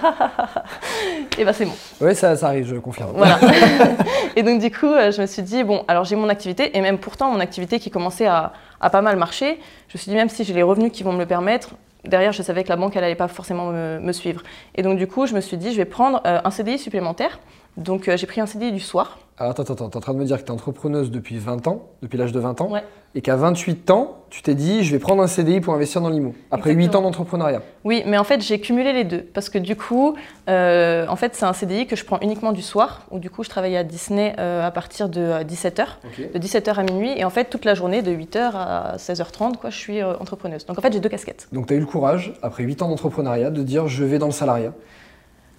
et 1.38 1.44
bah 1.44 1.52
c'est 1.52 1.66
bon. 1.66 1.74
Oui, 2.00 2.14
ça, 2.14 2.34
ça 2.36 2.46
arrive, 2.48 2.66
je 2.66 2.76
confirme. 2.76 3.12
Voilà. 3.14 3.38
et 4.36 4.42
donc 4.42 4.60
du 4.60 4.70
coup, 4.70 4.92
je 5.10 5.20
me 5.20 5.26
suis 5.26 5.42
dit 5.42 5.64
bon, 5.64 5.84
alors 5.88 6.04
j'ai 6.04 6.16
mon 6.16 6.28
activité 6.28 6.76
et 6.76 6.80
même 6.80 6.98
pourtant 6.98 7.30
mon 7.30 7.40
activité 7.40 7.78
qui 7.78 7.90
commençait 7.90 8.26
à, 8.26 8.52
à 8.80 8.90
pas 8.90 9.02
mal 9.02 9.16
marcher. 9.16 9.58
Je 9.88 9.96
me 9.96 9.98
suis 9.98 10.10
dit 10.10 10.16
même 10.16 10.30
si 10.30 10.44
j'ai 10.44 10.54
les 10.54 10.62
revenus 10.62 10.92
qui 10.92 11.02
vont 11.02 11.12
me 11.12 11.18
le 11.18 11.26
permettre, 11.26 11.70
derrière, 12.04 12.32
je 12.32 12.42
savais 12.42 12.64
que 12.64 12.68
la 12.68 12.76
banque, 12.76 12.96
elle 12.96 13.02
n'allait 13.02 13.14
pas 13.14 13.28
forcément 13.28 13.66
me, 13.66 14.00
me, 14.00 14.12
suivre. 14.12 14.42
Et 14.74 14.82
donc, 14.82 14.98
du 14.98 15.06
coup, 15.06 15.26
je 15.26 15.34
me 15.34 15.40
suis 15.40 15.56
dit, 15.56 15.72
je 15.72 15.76
vais 15.76 15.84
prendre 15.84 16.20
un 16.24 16.50
CDI 16.50 16.78
supplémentaire. 16.78 17.38
Donc, 17.76 18.10
j'ai 18.14 18.26
pris 18.26 18.40
un 18.40 18.46
CDI 18.46 18.72
du 18.72 18.80
soir. 18.80 19.18
Alors 19.38 19.52
attends, 19.52 19.62
attends, 19.62 19.88
tu 19.88 19.92
es 19.92 19.96
en 19.96 20.00
train 20.00 20.12
de 20.12 20.18
me 20.18 20.24
dire 20.24 20.36
que 20.38 20.42
tu 20.42 20.48
es 20.48 20.52
entrepreneuse 20.52 21.10
depuis 21.10 21.38
20 21.38 21.66
ans, 21.66 21.88
depuis 22.02 22.18
l'âge 22.18 22.32
de 22.32 22.38
20 22.38 22.60
ans, 22.60 22.70
et 23.14 23.22
qu'à 23.22 23.34
28 23.34 23.90
ans, 23.90 24.18
tu 24.30 24.42
t'es 24.42 24.54
dit, 24.54 24.84
je 24.84 24.92
vais 24.92 24.98
prendre 24.98 25.22
un 25.22 25.26
CDI 25.26 25.60
pour 25.60 25.74
investir 25.74 26.00
dans 26.00 26.10
l'IMO, 26.10 26.34
après 26.50 26.72
8 26.72 26.94
ans 26.94 27.02
d'entrepreneuriat. 27.02 27.62
Oui, 27.84 28.02
mais 28.06 28.18
en 28.18 28.24
fait, 28.24 28.40
j'ai 28.42 28.60
cumulé 28.60 28.92
les 28.92 29.04
deux, 29.04 29.20
parce 29.20 29.48
que 29.48 29.58
du 29.58 29.74
coup, 29.74 30.14
euh, 30.48 31.06
en 31.08 31.16
fait, 31.16 31.34
c'est 31.34 31.44
un 31.44 31.52
CDI 31.54 31.86
que 31.86 31.96
je 31.96 32.04
prends 32.04 32.20
uniquement 32.20 32.52
du 32.52 32.62
soir, 32.62 33.06
où 33.10 33.18
du 33.18 33.30
coup, 33.30 33.42
je 33.42 33.48
travaille 33.48 33.76
à 33.76 33.84
Disney 33.84 34.34
euh, 34.38 34.66
à 34.66 34.70
partir 34.70 35.08
de 35.08 35.42
17h, 35.42 35.80
euh, 35.80 36.38
de 36.38 36.38
17h 36.38 36.74
à 36.74 36.82
minuit, 36.82 37.12
et 37.16 37.24
en 37.24 37.30
fait, 37.30 37.46
toute 37.46 37.64
la 37.64 37.74
journée, 37.74 38.02
de 38.02 38.12
8h 38.12 38.52
à 38.54 38.96
16h30, 38.98 39.56
quoi, 39.56 39.70
je 39.70 39.76
suis 39.78 40.02
entrepreneuse. 40.02 40.66
Donc 40.66 40.78
en 40.78 40.82
fait, 40.82 40.92
j'ai 40.92 41.00
deux 41.00 41.08
casquettes. 41.08 41.48
Donc 41.52 41.66
tu 41.66 41.74
as 41.74 41.76
eu 41.76 41.80
le 41.80 41.86
courage, 41.86 42.34
après 42.42 42.62
8 42.64 42.82
ans 42.82 42.88
d'entrepreneuriat, 42.88 43.50
de 43.50 43.62
dire, 43.62 43.88
je 43.88 44.04
vais 44.04 44.18
dans 44.18 44.26
le 44.26 44.32
salariat 44.32 44.72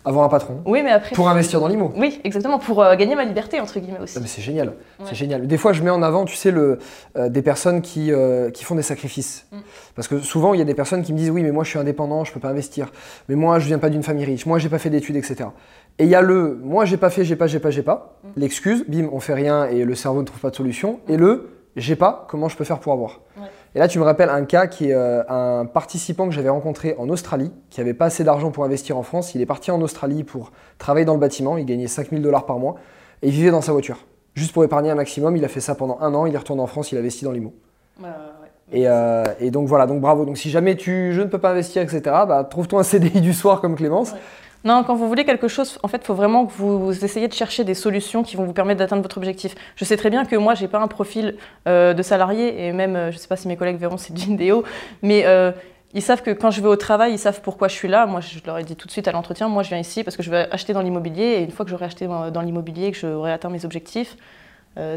avoir 0.06 0.26
un 0.26 0.30
patron. 0.30 0.62
Oui, 0.66 0.82
mais 0.84 0.92
après. 0.92 1.16
Pour 1.16 1.30
investir 1.30 1.60
dans 1.60 1.68
l'IMO. 1.68 1.94
Oui, 1.96 2.20
exactement, 2.24 2.60
pour 2.60 2.82
euh, 2.82 2.96
gagner 2.96 3.16
ma 3.16 3.24
liberté, 3.24 3.60
entre 3.60 3.80
guillemets 3.80 4.00
aussi. 4.00 4.20
mais 4.20 4.28
c'est 4.28 4.42
génial. 4.42 4.74
C'est 5.06 5.16
génial. 5.16 5.48
Des 5.48 5.58
fois, 5.58 5.74
je 5.74 5.82
mets 5.84 5.90
en 5.90 6.02
avant, 6.02 6.26
tu 6.26 6.36
sais, 6.36 6.52
le, 6.52 6.80
euh, 7.18 7.30
des 7.30 7.42
personnes 7.42 7.82
qui, 7.82 8.12
euh, 8.12 8.50
qui 8.50 8.64
font 8.64 8.76
des 8.76 8.82
sacrifices. 8.82 9.48
Mm. 9.52 9.58
Parce 9.96 10.08
que 10.08 10.20
souvent, 10.20 10.54
il 10.54 10.60
y 10.60 10.62
a 10.62 10.66
des 10.66 10.74
personnes 10.74 11.04
qui 11.04 11.14
me 11.14 11.18
disent 11.18 11.30
Oui, 11.30 11.44
mais 11.44 11.52
moi, 11.52 11.64
je 11.64 11.70
suis 11.70 11.80
indépendant, 11.80 12.24
je 12.24 12.32
ne 12.32 12.34
peux 12.34 12.40
pas 12.40 12.50
investir. 12.50 12.92
Mais 13.30 13.36
moi, 13.36 13.60
je 13.60 13.68
viens 13.68 13.80
pas 13.80 13.90
d'une 13.90 14.04
famille 14.04 14.26
riche. 14.26 14.46
Moi, 14.46 14.60
j'ai 14.60 14.70
pas 14.70 14.80
fait 14.80 14.90
d'études, 14.90 15.16
etc. 15.16 15.50
Et 16.00 16.04
il 16.04 16.10
y 16.10 16.16
a 16.16 16.22
le 16.22 16.60
Moi, 16.64 16.86
j'ai 16.86 16.98
pas 16.98 17.10
fait, 17.10 17.24
j'ai 17.24 17.36
pas, 17.36 17.48
j'ai 17.48 17.60
pas, 17.60 17.70
j'ai 17.70 17.84
pas. 17.84 18.20
Mm. 18.24 18.28
L'excuse, 18.38 18.86
bim, 18.88 19.10
on 19.12 19.20
fait 19.20 19.36
rien 19.36 19.66
et 19.66 19.84
le 19.86 19.96
cerveau 19.96 20.22
ne 20.22 20.26
trouve 20.26 20.40
pas 20.40 20.50
de 20.50 20.56
solution. 20.56 21.00
Et 21.08 21.18
le 21.18 21.50
J'ai 21.76 21.96
pas, 21.96 22.28
comment 22.30 22.50
je 22.50 22.58
peux 22.58 22.66
faire 22.66 22.80
pour 22.80 22.94
avoir? 22.94 23.22
Et 23.76 23.80
là, 23.80 23.88
tu 23.88 23.98
me 23.98 24.04
rappelles 24.04 24.30
un 24.30 24.46
cas 24.46 24.68
qui 24.68 24.90
est 24.90 24.94
euh, 24.94 25.24
un 25.30 25.66
participant 25.66 26.28
que 26.28 26.34
j'avais 26.34 26.50
rencontré 26.50 26.96
en 27.00 27.10
Australie, 27.10 27.52
qui 27.72 27.82
avait 27.82 27.96
pas 27.96 28.06
assez 28.06 28.24
d'argent 28.24 28.52
pour 28.52 28.64
investir 28.64 28.98
en 28.98 29.04
France. 29.04 29.34
Il 29.34 29.42
est 29.42 29.48
parti 29.48 29.72
en 29.72 29.82
Australie 29.82 30.24
pour 30.24 30.52
travailler 30.78 31.06
dans 31.06 31.16
le 31.16 31.20
bâtiment. 31.20 31.58
Il 31.58 31.66
gagnait 31.66 31.88
5000 31.88 32.22
dollars 32.22 32.46
par 32.46 32.60
mois 32.60 32.76
et 33.24 33.30
il 33.30 33.34
vivait 33.34 33.50
dans 33.50 33.62
sa 33.62 33.72
voiture. 33.72 34.06
Juste 34.36 34.54
pour 34.54 34.64
épargner 34.64 34.92
un 34.92 34.96
maximum. 34.96 35.36
Il 35.38 35.46
a 35.46 35.48
fait 35.48 35.60
ça 35.60 35.74
pendant 35.74 35.98
un 36.02 36.14
an. 36.14 36.28
Il 36.28 36.36
est 36.36 36.38
retourné 36.38 36.62
en 36.62 36.68
France. 36.68 36.92
Il 36.92 36.98
a 36.98 37.02
investi 37.02 37.26
dans 37.26 37.32
l'IMO. 37.32 37.54
Euh, 38.74 39.24
et, 39.40 39.52
donc 39.52 39.68
voilà, 39.68 39.88
donc 39.88 40.02
bravo. 40.02 40.26
Donc 40.26 40.38
si 40.38 40.52
jamais 40.52 40.76
tu, 40.76 41.14
je 41.14 41.22
ne 41.22 41.28
peux 41.28 41.40
pas 41.40 41.52
investir, 41.52 41.82
etc., 41.82 42.02
bah, 42.04 42.48
trouve-toi 42.50 42.82
un 42.82 42.84
CDI 42.84 43.22
du 43.22 43.34
soir 43.34 43.60
comme 43.60 43.76
Clémence. 43.76 44.14
Non, 44.64 44.84
quand 44.84 44.96
vous 44.96 45.10
voulez 45.10 45.26
quelque 45.26 45.50
chose, 45.50 45.78
en 45.84 45.90
fait, 45.90 45.98
il 45.98 46.06
faut 46.06 46.14
vraiment 46.14 46.46
que 46.46 46.54
vous 46.54 47.04
essayiez 47.04 47.28
de 47.28 47.34
chercher 47.34 47.66
des 47.66 47.74
solutions 47.74 48.24
qui 48.24 48.38
vont 48.38 48.46
vous 48.46 48.54
permettre 48.54 48.80
d'atteindre 48.80 49.02
votre 49.02 49.18
objectif. 49.18 49.56
Je 49.76 49.84
sais 49.84 49.98
très 49.98 50.10
bien 50.10 50.24
que 50.24 50.38
moi, 50.38 50.56
je 50.56 50.62
n'ai 50.62 50.70
pas 50.70 50.80
un 50.80 50.88
profil 50.88 51.36
euh, 51.68 51.94
de 51.94 52.02
salarié, 52.02 52.66
et 52.66 52.72
même, 52.72 52.96
euh, 52.96 53.12
je 53.12 53.18
ne 53.18 53.20
sais 53.20 53.28
pas 53.28 53.36
si 53.36 53.50
mes 53.50 53.58
collègues 53.58 53.78
verront 53.78 53.98
cette 53.98 54.18
vidéo, 54.18 54.64
mais 55.02 55.24
euh, 55.26 55.52
ils 55.94 56.02
savent 56.02 56.22
que 56.22 56.32
quand 56.32 56.50
je 56.50 56.62
vais 56.62 56.70
au 56.70 56.78
travail, 56.78 57.12
ils 57.12 57.20
savent 57.20 57.42
pourquoi 57.42 57.68
je 57.68 57.74
suis 57.74 57.90
là. 57.90 58.06
Moi, 58.06 58.22
je 58.22 58.40
leur 58.46 58.58
ai 58.58 58.64
dit 58.64 58.78
tout 58.78 58.88
de 58.88 58.92
suite 58.94 59.08
à 59.10 59.12
l'entretien, 59.12 59.50
moi, 59.50 59.64
je 59.64 59.70
viens 59.70 59.80
ici 59.80 60.02
parce 60.06 60.16
que 60.16 60.24
je 60.24 60.32
vais 60.32 60.48
acheter 60.50 60.72
dans 60.72 60.82
l'immobilier, 60.82 61.26
et 61.26 61.44
une 61.44 61.52
fois 61.52 61.66
que 61.66 61.72
j'aurai 61.72 61.86
acheté 61.86 62.08
dans, 62.08 62.42
l'immobilier, 62.42 62.92
que 62.92 62.98
j'aurai 62.98 63.34
atteint 63.34 63.50
mes 63.50 63.66
objectifs, 63.66 64.16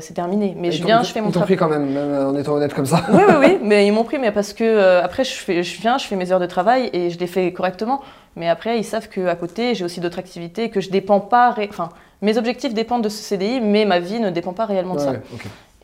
c'est 0.00 0.14
terminé. 0.14 0.56
Mais 0.56 0.72
je 0.72 0.82
viens, 0.82 1.02
je 1.02 1.12
fais 1.12 1.20
mon 1.20 1.30
travail. 1.30 1.52
Ils 1.52 1.58
t'ont 1.58 1.66
pris 1.66 1.74
quand 1.74 1.78
même, 1.78 1.92
même, 1.92 2.28
en 2.28 2.34
étant 2.38 2.54
honnête 2.54 2.72
comme 2.72 2.86
ça. 2.86 3.04
Oui, 3.10 3.22
oui, 3.28 3.34
oui. 3.40 3.58
Mais 3.62 3.86
ils 3.86 3.92
m'ont 3.92 4.04
pris, 4.04 4.18
mais 4.18 4.30
parce 4.30 4.54
que 4.54 5.00
après, 5.00 5.24
je, 5.24 5.34
fais, 5.34 5.62
je 5.62 5.80
viens, 5.82 5.98
je 5.98 6.06
fais 6.06 6.16
mes 6.16 6.32
heures 6.32 6.40
de 6.40 6.46
travail 6.46 6.88
et 6.94 7.10
je 7.10 7.18
les 7.18 7.26
fais 7.26 7.52
correctement. 7.52 8.00
Mais 8.36 8.48
après, 8.48 8.78
ils 8.78 8.84
savent 8.84 9.08
qu'à 9.08 9.34
côté, 9.34 9.74
j'ai 9.74 9.84
aussi 9.84 10.00
d'autres 10.00 10.18
activités, 10.18 10.70
que 10.70 10.80
je 10.80 10.90
dépends 10.90 11.20
pas. 11.20 11.54
Enfin, 11.68 11.88
mes 12.22 12.38
objectifs 12.38 12.74
dépendent 12.74 13.02
de 13.02 13.08
ce 13.08 13.22
CDI, 13.22 13.60
mais 13.60 13.84
ma 13.84 13.98
vie 13.98 14.20
ne 14.20 14.30
dépend 14.30 14.52
pas 14.52 14.66
réellement 14.66 14.94
de 14.94 15.00
ça. 15.00 15.14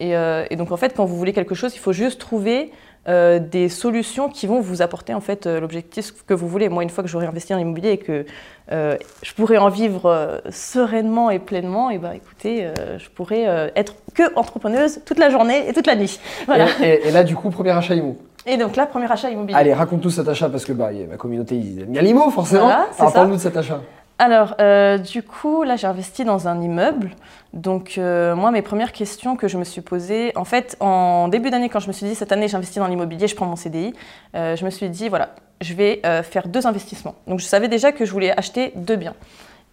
Euh, 0.01 0.47
et, 0.51 0.57
donc, 0.57 0.73
en 0.73 0.77
fait, 0.77 0.95
quand 0.97 1.05
vous 1.05 1.17
voulez 1.17 1.33
quelque 1.33 1.55
chose, 1.55 1.75
il 1.75 1.79
faut 1.79 1.93
juste 1.93 2.21
trouver 2.21 2.71
euh, 3.09 3.39
des 3.39 3.69
solutions 3.69 4.29
qui 4.29 4.47
vont 4.47 4.61
vous 4.61 4.81
apporter 4.81 5.13
en 5.13 5.21
fait 5.21 5.47
euh, 5.47 5.59
l'objectif 5.59 6.13
que 6.25 6.35
vous 6.35 6.47
voulez. 6.47 6.69
Moi, 6.69 6.83
une 6.83 6.91
fois 6.91 7.03
que 7.03 7.11
j'aurai 7.11 7.27
investi 7.27 7.53
en 7.53 7.59
immobilier 7.59 7.91
et 7.91 7.99
que 7.99 8.25
je 8.71 9.35
pourrai 9.35 9.59
en 9.59 9.69
vivre 9.69 10.41
sereinement 10.51 11.31
et 11.31 11.39
pleinement, 11.39 11.91
et 11.91 11.99
bah 11.99 12.15
écoutez, 12.15 12.71
je 12.97 13.09
pourrais 13.11 13.71
être 13.77 13.97
que 14.15 14.35
entrepreneuse 14.35 15.01
toute 15.05 15.19
la 15.19 15.29
journée 15.29 15.69
et 15.69 15.75
toute 15.75 15.87
la 15.87 15.95
nuit. 15.95 16.19
Et, 16.83 17.11
là, 17.11 17.23
du 17.23 17.37
coup, 17.37 17.51
premier 17.51 17.73
achat 17.73 17.95
immo. 17.95 18.17
Et 18.47 18.57
donc 18.57 18.77
là, 18.77 18.87
premier 18.87 19.11
achat 19.11 19.31
immobilier. 19.31 19.59
Allez, 19.59 19.75
raconte-nous 19.75 20.11
cet 20.11 20.29
achat 20.29 20.49
parce 20.49 20.65
que 20.65 20.73
bah, 20.73 20.91
ma 21.09 21.17
communauté, 21.17 21.57
ils 21.57 21.81
aiment 21.81 21.93
bien 21.93 22.03
l'IMO 22.03 22.31
forcément. 22.31 22.65
Voilà, 22.65 22.89
parle-nous 23.13 23.37
de 23.37 23.41
cet 23.41 23.57
achat. 23.57 23.81
Alors, 24.19 24.55
euh, 24.61 24.99
du 24.99 25.25
coup, 25.25 25.65
là, 25.65 25.75
j'ai 25.75 25.89
investi 25.89 26.25
dans 26.25 26.47
un 26.47 26.61
immeuble. 26.61 27.11
Donc, 27.55 27.95
euh, 27.99 28.37
moi, 28.37 28.53
mes 28.53 28.63
premières 28.63 28.93
questions 28.93 29.35
que 29.35 29.49
je 29.49 29.59
me 29.59 29.65
suis 29.65 29.81
posées, 29.81 30.31
en 30.37 30.45
fait, 30.45 30.77
en 30.79 31.27
début 31.27 31.51
d'année, 31.51 31.69
quand 31.69 31.81
je 31.81 31.89
me 31.89 31.93
suis 31.93 32.07
dit, 32.07 32.15
cette 32.15 32.31
année, 32.31 32.47
j'investis 32.47 32.79
dans 32.79 32.87
l'immobilier, 32.87 33.27
je 33.27 33.35
prends 33.35 33.47
mon 33.47 33.57
CDI, 33.57 33.95
euh, 34.37 34.55
je 34.55 34.65
me 34.65 34.71
suis 34.71 34.89
dit, 34.91 35.09
voilà, 35.09 35.35
je 35.61 35.75
vais 35.75 36.03
faire 36.23 36.47
deux 36.47 36.69
investissements. 36.69 37.17
Donc, 37.27 37.41
je 37.41 37.47
savais 37.47 37.67
déjà 37.67 37.91
que 37.91 38.05
je 38.05 38.13
voulais 38.13 38.31
acheter 38.37 38.73
deux 38.77 38.97
biens. 38.97 39.15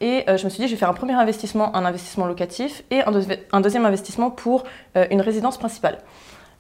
Et 0.01 0.23
je 0.27 0.43
me 0.45 0.49
suis 0.49 0.61
dit, 0.61 0.67
je 0.67 0.73
vais 0.73 0.79
faire 0.79 0.89
un 0.89 0.93
premier 0.93 1.13
investissement, 1.13 1.75
un 1.75 1.83
investissement 1.83 2.25
locatif, 2.25 2.83
et 2.89 3.01
un 3.03 3.61
deuxième 3.61 3.85
investissement 3.85 4.29
pour 4.29 4.63
une 4.95 5.21
résidence 5.21 5.57
principale. 5.57 5.97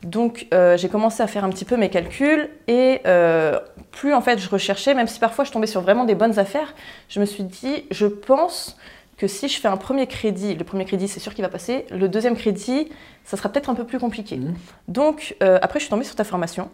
Donc 0.03 0.47
euh, 0.53 0.77
j'ai 0.77 0.87
commencé 0.87 1.21
à 1.21 1.27
faire 1.27 1.43
un 1.43 1.49
petit 1.49 1.65
peu 1.65 1.75
mes 1.75 1.89
calculs 1.89 2.49
et 2.67 3.01
euh, 3.05 3.59
plus 3.91 4.13
en 4.13 4.21
fait 4.21 4.39
je 4.39 4.49
recherchais, 4.49 4.93
même 4.93 5.07
si 5.07 5.19
parfois 5.19 5.43
je 5.43 5.51
tombais 5.51 5.67
sur 5.67 5.81
vraiment 5.81 6.05
des 6.05 6.15
bonnes 6.15 6.39
affaires, 6.39 6.73
je 7.09 7.19
me 7.19 7.25
suis 7.25 7.43
dit, 7.43 7.83
je 7.91 8.05
pense 8.05 8.77
que 9.17 9.27
si 9.27 9.49
je 9.49 9.59
fais 9.59 9.67
un 9.67 9.75
premier 9.75 10.07
crédit, 10.07 10.55
le 10.55 10.63
premier 10.63 10.85
crédit 10.85 11.09
c'est 11.09 11.19
sûr 11.19 11.33
qu'il 11.33 11.43
va 11.43 11.49
passer, 11.49 11.85
le 11.91 12.07
deuxième 12.07 12.37
crédit, 12.37 12.87
ça 13.25 13.35
sera 13.35 13.49
peut-être 13.49 13.69
un 13.69 13.75
peu 13.75 13.83
plus 13.83 13.99
compliqué. 13.99 14.37
Mhm. 14.37 14.53
Donc 14.87 15.35
euh, 15.43 15.59
après 15.61 15.79
je 15.79 15.83
suis 15.83 15.89
tombée 15.89 16.05
sur 16.05 16.15
ta 16.15 16.23
formation 16.23 16.69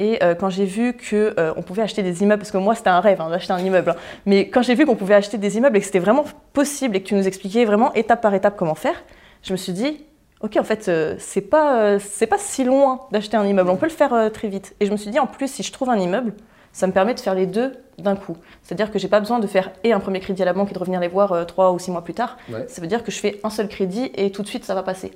et 0.00 0.22
euh, 0.24 0.34
quand 0.34 0.50
j'ai 0.50 0.64
vu 0.64 0.94
que 0.94 1.34
euh, 1.38 1.52
on 1.56 1.62
pouvait 1.62 1.82
acheter 1.82 2.02
des 2.02 2.22
immeubles, 2.22 2.40
parce 2.40 2.50
que 2.50 2.58
moi 2.58 2.74
c'était 2.74 2.90
un 2.90 3.00
rêve 3.00 3.20
hein, 3.20 3.30
d'acheter 3.30 3.52
un 3.52 3.60
immeuble, 3.60 3.90
hein, 3.90 3.96
mais 4.26 4.48
quand 4.48 4.62
j'ai 4.62 4.74
vu 4.74 4.86
qu'on 4.86 4.96
pouvait 4.96 5.14
acheter 5.14 5.38
des 5.38 5.56
immeubles 5.56 5.76
et 5.76 5.80
que 5.80 5.86
c'était 5.86 6.00
vraiment 6.00 6.24
possible 6.52 6.96
et 6.96 7.02
que 7.02 7.06
tu 7.06 7.14
nous 7.14 7.28
expliquais 7.28 7.64
vraiment 7.64 7.94
étape 7.94 8.20
par 8.20 8.34
étape 8.34 8.56
comment 8.56 8.74
faire, 8.74 9.04
je 9.42 9.52
me 9.52 9.56
suis 9.56 9.72
dit 9.72 10.04
ok 10.44 10.58
en 10.58 10.62
fait 10.62 10.88
euh, 10.88 11.16
c'est 11.18 11.40
pas 11.40 11.78
euh, 11.78 11.98
c'est 11.98 12.26
pas 12.26 12.38
si 12.38 12.64
loin 12.64 13.00
d'acheter 13.10 13.36
un 13.36 13.46
immeuble, 13.46 13.70
on 13.70 13.76
peut 13.76 13.86
le 13.86 13.92
faire 13.92 14.12
euh, 14.12 14.28
très 14.28 14.48
vite. 14.48 14.76
Et 14.78 14.86
je 14.86 14.92
me 14.92 14.96
suis 14.96 15.10
dit 15.10 15.18
en 15.18 15.26
plus 15.26 15.48
si 15.48 15.62
je 15.62 15.72
trouve 15.72 15.88
un 15.88 15.96
immeuble, 15.96 16.34
ça 16.72 16.86
me 16.86 16.92
permet 16.92 17.14
de 17.14 17.20
faire 17.20 17.34
les 17.34 17.46
deux 17.46 17.72
d'un 17.98 18.14
coup. 18.14 18.36
C'est-à-dire 18.62 18.90
que 18.92 18.98
j'ai 18.98 19.08
pas 19.08 19.20
besoin 19.20 19.38
de 19.38 19.46
faire 19.46 19.72
et 19.84 19.92
un 19.92 20.00
premier 20.00 20.20
crédit 20.20 20.42
à 20.42 20.44
la 20.44 20.52
banque 20.52 20.70
et 20.70 20.74
de 20.74 20.78
revenir 20.78 21.00
les 21.00 21.08
voir 21.08 21.32
euh, 21.32 21.44
trois 21.44 21.72
ou 21.72 21.78
six 21.78 21.90
mois 21.90 22.04
plus 22.04 22.14
tard. 22.14 22.36
Ouais. 22.50 22.66
Ça 22.68 22.82
veut 22.82 22.88
dire 22.88 23.02
que 23.02 23.10
je 23.10 23.18
fais 23.18 23.40
un 23.42 23.50
seul 23.50 23.68
crédit 23.68 24.10
et 24.14 24.30
tout 24.30 24.42
de 24.42 24.48
suite 24.48 24.64
ça 24.64 24.74
va 24.74 24.82
passer. 24.82 25.12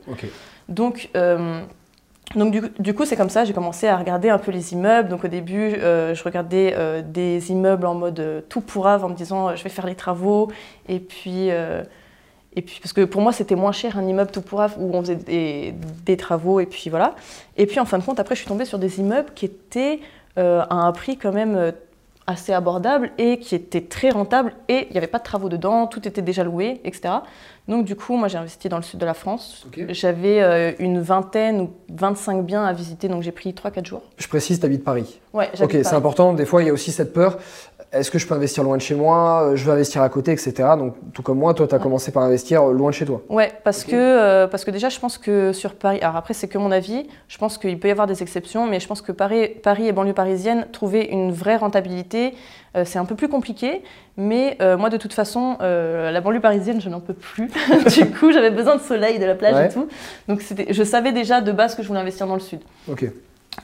Donc, 0.68 1.10
donc 2.34 2.52
du, 2.52 2.62
du 2.78 2.94
coup, 2.94 3.04
c'est 3.04 3.16
comme 3.16 3.30
ça, 3.30 3.44
j'ai 3.44 3.54
commencé 3.54 3.88
à 3.88 3.96
regarder 3.96 4.28
un 4.28 4.38
peu 4.38 4.50
les 4.50 4.72
immeubles. 4.74 5.08
Donc 5.08 5.24
au 5.24 5.28
début, 5.28 5.74
euh, 5.74 6.14
je 6.14 6.22
regardais 6.22 6.74
euh, 6.76 7.02
des 7.02 7.50
immeubles 7.50 7.86
en 7.86 7.94
mode 7.94 8.20
euh, 8.20 8.40
tout 8.48 8.60
pourrave 8.60 9.04
en 9.04 9.08
me 9.08 9.14
disant 9.14 9.56
je 9.56 9.62
vais 9.62 9.70
faire 9.70 9.86
les 9.86 9.94
travaux. 9.94 10.50
Et 10.88 11.00
puis, 11.00 11.50
et 12.58 12.62
puis 12.62 12.80
parce 12.82 12.92
que 12.92 13.04
pour 13.04 13.20
moi, 13.20 13.32
c'était 13.32 13.54
moins 13.54 13.70
cher 13.70 13.96
un 13.96 14.04
immeuble 14.04 14.32
tout 14.32 14.42
pourrave 14.42 14.74
où 14.80 14.90
on 14.92 15.00
faisait 15.00 15.14
des, 15.14 15.74
des 16.04 16.16
travaux 16.16 16.58
et 16.58 16.66
puis 16.66 16.90
voilà. 16.90 17.14
Et 17.56 17.66
puis 17.66 17.78
en 17.78 17.84
fin 17.84 17.98
de 17.98 18.02
compte, 18.02 18.18
après, 18.18 18.34
je 18.34 18.40
suis 18.40 18.48
tombée 18.48 18.64
sur 18.64 18.80
des 18.80 18.98
immeubles 18.98 19.28
qui 19.32 19.44
étaient 19.44 20.00
euh, 20.38 20.64
à 20.68 20.74
un 20.74 20.90
prix 20.90 21.16
quand 21.16 21.30
même 21.30 21.54
euh, 21.54 21.70
assez 22.26 22.52
abordable 22.52 23.12
et 23.16 23.38
qui 23.38 23.54
étaient 23.54 23.82
très 23.82 24.10
rentables 24.10 24.54
et 24.68 24.88
il 24.88 24.92
n'y 24.92 24.98
avait 24.98 25.06
pas 25.06 25.20
de 25.20 25.22
travaux 25.22 25.48
dedans, 25.48 25.86
tout 25.86 26.08
était 26.08 26.20
déjà 26.20 26.42
loué, 26.42 26.80
etc. 26.82 27.14
Donc 27.68 27.84
du 27.84 27.94
coup, 27.94 28.16
moi 28.16 28.26
j'ai 28.26 28.38
investi 28.38 28.68
dans 28.68 28.78
le 28.78 28.82
sud 28.82 28.98
de 28.98 29.06
la 29.06 29.14
France. 29.14 29.64
J'avais 29.90 30.42
euh, 30.42 30.72
une 30.80 31.00
vingtaine 31.00 31.60
ou 31.60 31.70
25 31.90 32.42
biens 32.44 32.64
à 32.64 32.72
visiter, 32.72 33.06
donc 33.06 33.22
j'ai 33.22 33.30
pris 33.30 33.52
3-4 33.52 33.86
jours. 33.86 34.02
Je 34.16 34.26
précise, 34.26 34.58
tu 34.58 34.66
habites 34.66 34.82
Paris. 34.82 35.20
Ouais, 35.32 35.48
Ok, 35.60 35.76
c'est 35.82 35.94
important. 35.94 36.32
Des 36.32 36.44
fois, 36.44 36.62
il 36.62 36.66
y 36.66 36.70
a 36.70 36.72
aussi 36.72 36.90
cette 36.90 37.12
peur. 37.12 37.38
Est-ce 37.90 38.10
que 38.10 38.18
je 38.18 38.26
peux 38.26 38.34
investir 38.34 38.62
loin 38.64 38.76
de 38.76 38.82
chez 38.82 38.94
moi 38.94 39.44
Euh, 39.44 39.56
Je 39.56 39.64
veux 39.64 39.72
investir 39.72 40.02
à 40.02 40.08
côté, 40.10 40.30
etc. 40.32 40.52
Donc, 40.78 40.94
tout 41.14 41.22
comme 41.22 41.38
moi, 41.38 41.54
toi, 41.54 41.66
tu 41.66 41.74
as 41.74 41.78
Ouais. 41.78 41.82
commencé 41.82 42.12
par 42.12 42.22
investir 42.22 42.62
euh, 42.68 42.72
loin 42.74 42.90
de 42.90 42.94
chez 42.94 43.06
toi. 43.06 43.22
Ouais, 43.30 43.50
parce, 43.64 43.82
que, 43.84 43.94
euh, 43.94 44.46
parce 44.46 44.66
que 44.66 44.70
déjà, 44.70 44.90
je 44.90 45.00
pense 45.00 45.16
que 45.16 45.54
sur 45.54 45.74
Paris, 45.74 45.98
alors 46.02 46.16
après, 46.16 46.34
c'est 46.34 46.48
que 46.48 46.58
mon 46.58 46.70
avis, 46.70 47.06
je 47.28 47.38
pense 47.38 47.56
qu'il 47.56 47.78
peut 47.80 47.88
y 47.88 47.90
avoir 47.90 48.06
des 48.06 48.22
exceptions, 48.22 48.66
mais 48.66 48.78
je 48.78 48.86
pense 48.86 49.00
que 49.00 49.10
Paris, 49.10 49.48
Paris 49.62 49.88
et 49.88 49.92
banlieue 49.92 50.12
parisienne, 50.12 50.66
trouver 50.70 51.04
une 51.10 51.32
vraie 51.32 51.56
rentabilité, 51.56 52.34
euh, 52.76 52.84
c'est 52.84 52.98
un 52.98 53.06
peu 53.06 53.14
plus 53.14 53.28
compliqué. 53.28 53.82
Mais 54.18 54.58
euh, 54.60 54.76
moi, 54.76 54.90
de 54.90 54.98
toute 54.98 55.14
façon, 55.14 55.56
euh, 55.62 56.10
la 56.10 56.20
banlieue 56.20 56.40
parisienne, 56.40 56.82
je 56.82 56.90
n'en 56.90 57.00
peux 57.00 57.14
plus. 57.14 57.46
du 57.96 58.10
coup, 58.10 58.32
j'avais 58.32 58.50
besoin 58.50 58.76
de 58.76 58.82
soleil, 58.82 59.18
de 59.18 59.24
la 59.24 59.34
plage 59.34 59.54
Ouais. 59.54 59.66
et 59.66 59.72
tout. 59.72 59.88
Donc, 60.28 60.42
c'était- 60.42 60.74
je 60.74 60.82
savais 60.82 61.12
déjà 61.12 61.40
de 61.40 61.52
base 61.52 61.74
que 61.74 61.82
je 61.82 61.88
voulais 61.88 62.00
investir 62.00 62.26
dans 62.26 62.34
le 62.34 62.40
sud. 62.40 62.60
Ok. 62.90 63.06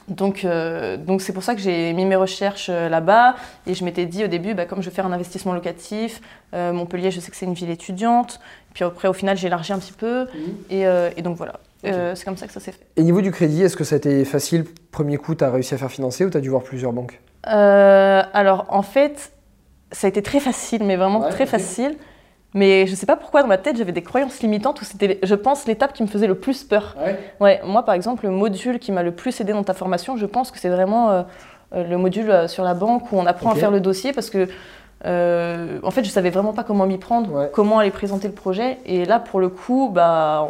Donc, 0.09 0.45
euh, 0.45 0.97
donc 0.97 1.23
c'est 1.23 1.33
pour 1.33 1.43
ça 1.43 1.55
que 1.55 1.61
j'ai 1.61 1.93
mis 1.93 2.05
mes 2.05 2.17
recherches 2.17 2.69
euh, 2.71 2.89
là-bas 2.89 3.37
et 3.67 3.75
je 3.75 3.85
m'étais 3.85 4.07
dit 4.07 4.25
au 4.25 4.29
début, 4.29 4.55
bah, 4.55 4.67
comme 4.67 4.83
je 4.83 4.89
veux 4.89 4.95
faire 4.95 5.07
un 5.07 5.13
investissement 5.13 5.53
locatif, 5.53 6.21
euh, 6.55 6.73
Montpellier, 6.73 7.11
je 7.11 7.21
sais 7.21 7.31
que 7.31 7.37
c'est 7.37 7.47
une 7.47 7.55
ville 7.55 7.71
étudiante. 7.71 8.41
Puis 8.75 8.85
après, 8.85 9.09
au 9.09 9.13
final, 9.13 9.37
j'ai 9.37 9.47
élargi 9.47 9.73
un 9.73 9.79
petit 9.79 9.93
peu 9.93 10.27
et, 10.71 10.87
euh, 10.87 11.11
et 11.17 11.23
donc 11.23 11.37
voilà. 11.37 11.55
C'est 11.83 12.25
comme 12.25 12.39
ça 12.39 12.47
que 12.47 12.53
ça 12.53 12.61
s'est 12.61 12.73
fait. 12.73 12.87
Et 12.97 13.03
niveau 13.03 13.21
du 13.21 13.31
crédit, 13.31 13.63
est-ce 13.63 13.77
que 13.77 13.85
ça 13.85 13.97
a 13.97 13.99
été 13.99 14.25
facile 14.25 14.65
Premier 14.91 15.19
coup, 15.19 15.35
tu 15.35 15.45
as 15.45 15.51
réussi 15.51 15.75
à 15.75 15.79
faire 15.79 15.91
financer 15.91 16.25
ou 16.25 16.31
tu 16.31 16.37
as 16.39 16.41
dû 16.41 16.49
voir 16.49 16.63
plusieurs 16.63 16.95
banques? 16.95 17.21
Alors 17.45 18.67
en 18.71 18.83
fait, 18.83 19.33
ça 19.93 20.07
a 20.07 20.09
été 20.09 20.23
très 20.23 20.41
facile, 20.41 20.83
mais 20.85 20.97
vraiment 20.97 21.21
Ouais, 21.21 21.29
très 21.31 21.45
facile. 21.45 21.97
Mais 22.55 22.87
je 22.87 22.95
sais 22.95 23.05
pas 23.07 23.17
pourquoi 23.17 23.43
dans 23.43 23.49
ma 23.49 23.59
tête 23.59 23.77
j'avais 23.77 23.91
des 23.93 24.03
croyances 24.03 24.41
limitantes 24.41 24.81
où 24.81 24.85
c'était, 24.85 25.19
je 25.23 25.35
pense, 25.35 25.67
l'étape 25.67 25.93
qui 25.93 26.03
me 26.05 26.09
faisait 26.09 26.29
le 26.29 26.37
plus 26.37 26.63
peur. 26.65 26.95
Ouais. 27.05 27.19
Ouais, 27.41 27.61
moi 27.67 27.85
par 27.85 27.95
exemple, 27.95 28.25
le 28.25 28.31
module 28.31 28.79
qui 28.79 28.93
m'a 28.93 29.03
le 29.03 29.11
plus 29.13 29.41
aidé 29.41 29.53
dans 29.53 29.65
ta 29.65 29.75
formation, 29.75 30.17
je 30.17 30.27
pense 30.27 30.51
que 30.53 30.59
c'est 30.61 30.69
vraiment 30.69 31.11
euh, 31.11 31.23
euh, 31.75 31.85
le 31.89 31.99
module 31.99 32.31
euh, 32.31 32.47
sur 32.49 32.63
la 32.63 32.75
banque 32.75 33.11
où 33.11 33.17
on 33.17 33.27
apprend 33.27 33.51
à 33.51 33.55
faire 33.57 33.73
le 33.73 33.81
dossier 33.81 34.13
parce 34.13 34.31
que 34.31 34.47
euh, 35.05 35.81
en 35.83 35.91
fait 35.91 36.05
je 36.05 36.09
savais 36.11 36.31
vraiment 36.31 36.53
pas 36.53 36.63
comment 36.65 36.87
m'y 36.87 36.97
prendre, 36.99 37.31
Ouais. 37.33 37.51
comment 37.53 37.81
aller 37.81 37.91
présenter 37.91 38.29
le 38.29 38.35
projet. 38.35 38.79
Et 38.87 39.05
là 39.05 39.19
pour 39.19 39.41
le 39.41 39.49
coup, 39.49 39.91
bah 39.93 40.49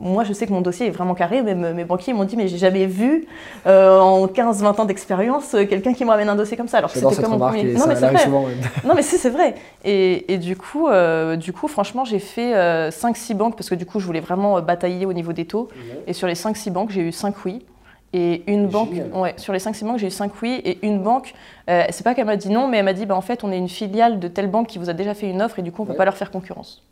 moi 0.00 0.24
je 0.24 0.32
sais 0.32 0.46
que 0.46 0.52
mon 0.52 0.60
dossier 0.60 0.86
est 0.86 0.90
vraiment 0.90 1.14
carré, 1.14 1.42
même 1.42 1.72
mes 1.74 1.84
banquiers 1.84 2.12
m'ont 2.12 2.24
dit 2.24 2.36
mais 2.36 2.48
j'ai 2.48 2.58
jamais 2.58 2.86
vu 2.86 3.26
euh, 3.66 3.98
en 3.98 4.26
15-20 4.26 4.80
ans 4.80 4.84
d'expérience 4.84 5.54
euh, 5.54 5.64
quelqu'un 5.64 5.94
qui 5.94 6.04
me 6.04 6.10
ramène 6.10 6.28
un 6.28 6.36
dossier 6.36 6.56
comme 6.56 6.68
ça. 6.68 6.78
Alors 6.78 6.90
c'était 6.90 7.06
pas 7.22 7.28
mon 7.28 7.38
premier. 7.38 7.64
Non 7.74 7.86
mais 7.86 7.96
c'est 7.96 8.08
vrai. 8.08 8.26
Non 8.84 8.94
mais 8.94 9.02
c'est 9.02 9.30
vrai. 9.30 9.54
Et, 9.84 10.32
et 10.32 10.38
du, 10.38 10.56
coup, 10.56 10.88
euh, 10.88 11.36
du 11.36 11.52
coup, 11.52 11.68
franchement, 11.68 12.04
j'ai 12.04 12.18
fait 12.18 12.52
5-6 12.90 13.34
banques 13.34 13.56
parce 13.56 13.68
que 13.70 13.74
du 13.74 13.86
coup, 13.86 14.00
je 14.00 14.06
voulais 14.06 14.20
vraiment 14.20 14.60
batailler 14.60 15.06
au 15.06 15.12
niveau 15.12 15.32
des 15.32 15.44
taux. 15.46 15.68
Et 16.06 16.12
sur 16.12 16.26
les 16.26 16.34
5-6 16.34 16.70
banques, 16.70 16.90
j'ai 16.90 17.02
eu 17.02 17.12
5 17.12 17.34
oui. 17.44 17.64
Et 18.14 18.50
une 18.50 18.68
banque, 18.68 18.92
ouais, 19.14 19.34
sur 19.36 19.52
les 19.52 19.58
5-6 19.58 19.84
banques, 19.84 19.98
j'ai 19.98 20.06
eu 20.06 20.10
5 20.10 20.32
oui. 20.42 20.60
Et 20.64 20.78
une 20.86 21.02
banque, 21.02 21.34
euh, 21.68 21.84
c'est 21.90 22.02
pas 22.04 22.14
qu'elle 22.14 22.24
m'a 22.24 22.36
dit 22.36 22.48
non, 22.50 22.66
mais 22.66 22.78
elle 22.78 22.84
m'a 22.86 22.94
dit 22.94 23.04
bah, 23.04 23.14
en 23.14 23.20
fait, 23.20 23.44
on 23.44 23.52
est 23.52 23.58
une 23.58 23.68
filiale 23.68 24.18
de 24.18 24.28
telle 24.28 24.48
banque 24.48 24.66
qui 24.68 24.78
vous 24.78 24.88
a 24.88 24.94
déjà 24.94 25.12
fait 25.14 25.28
une 25.28 25.42
offre 25.42 25.58
et 25.58 25.62
du 25.62 25.72
coup, 25.72 25.82
on 25.82 25.84
peut 25.84 25.92
Ouais. 25.92 25.96
pas 25.98 26.04
leur 26.06 26.16
faire 26.16 26.30
concurrence. 26.30 26.82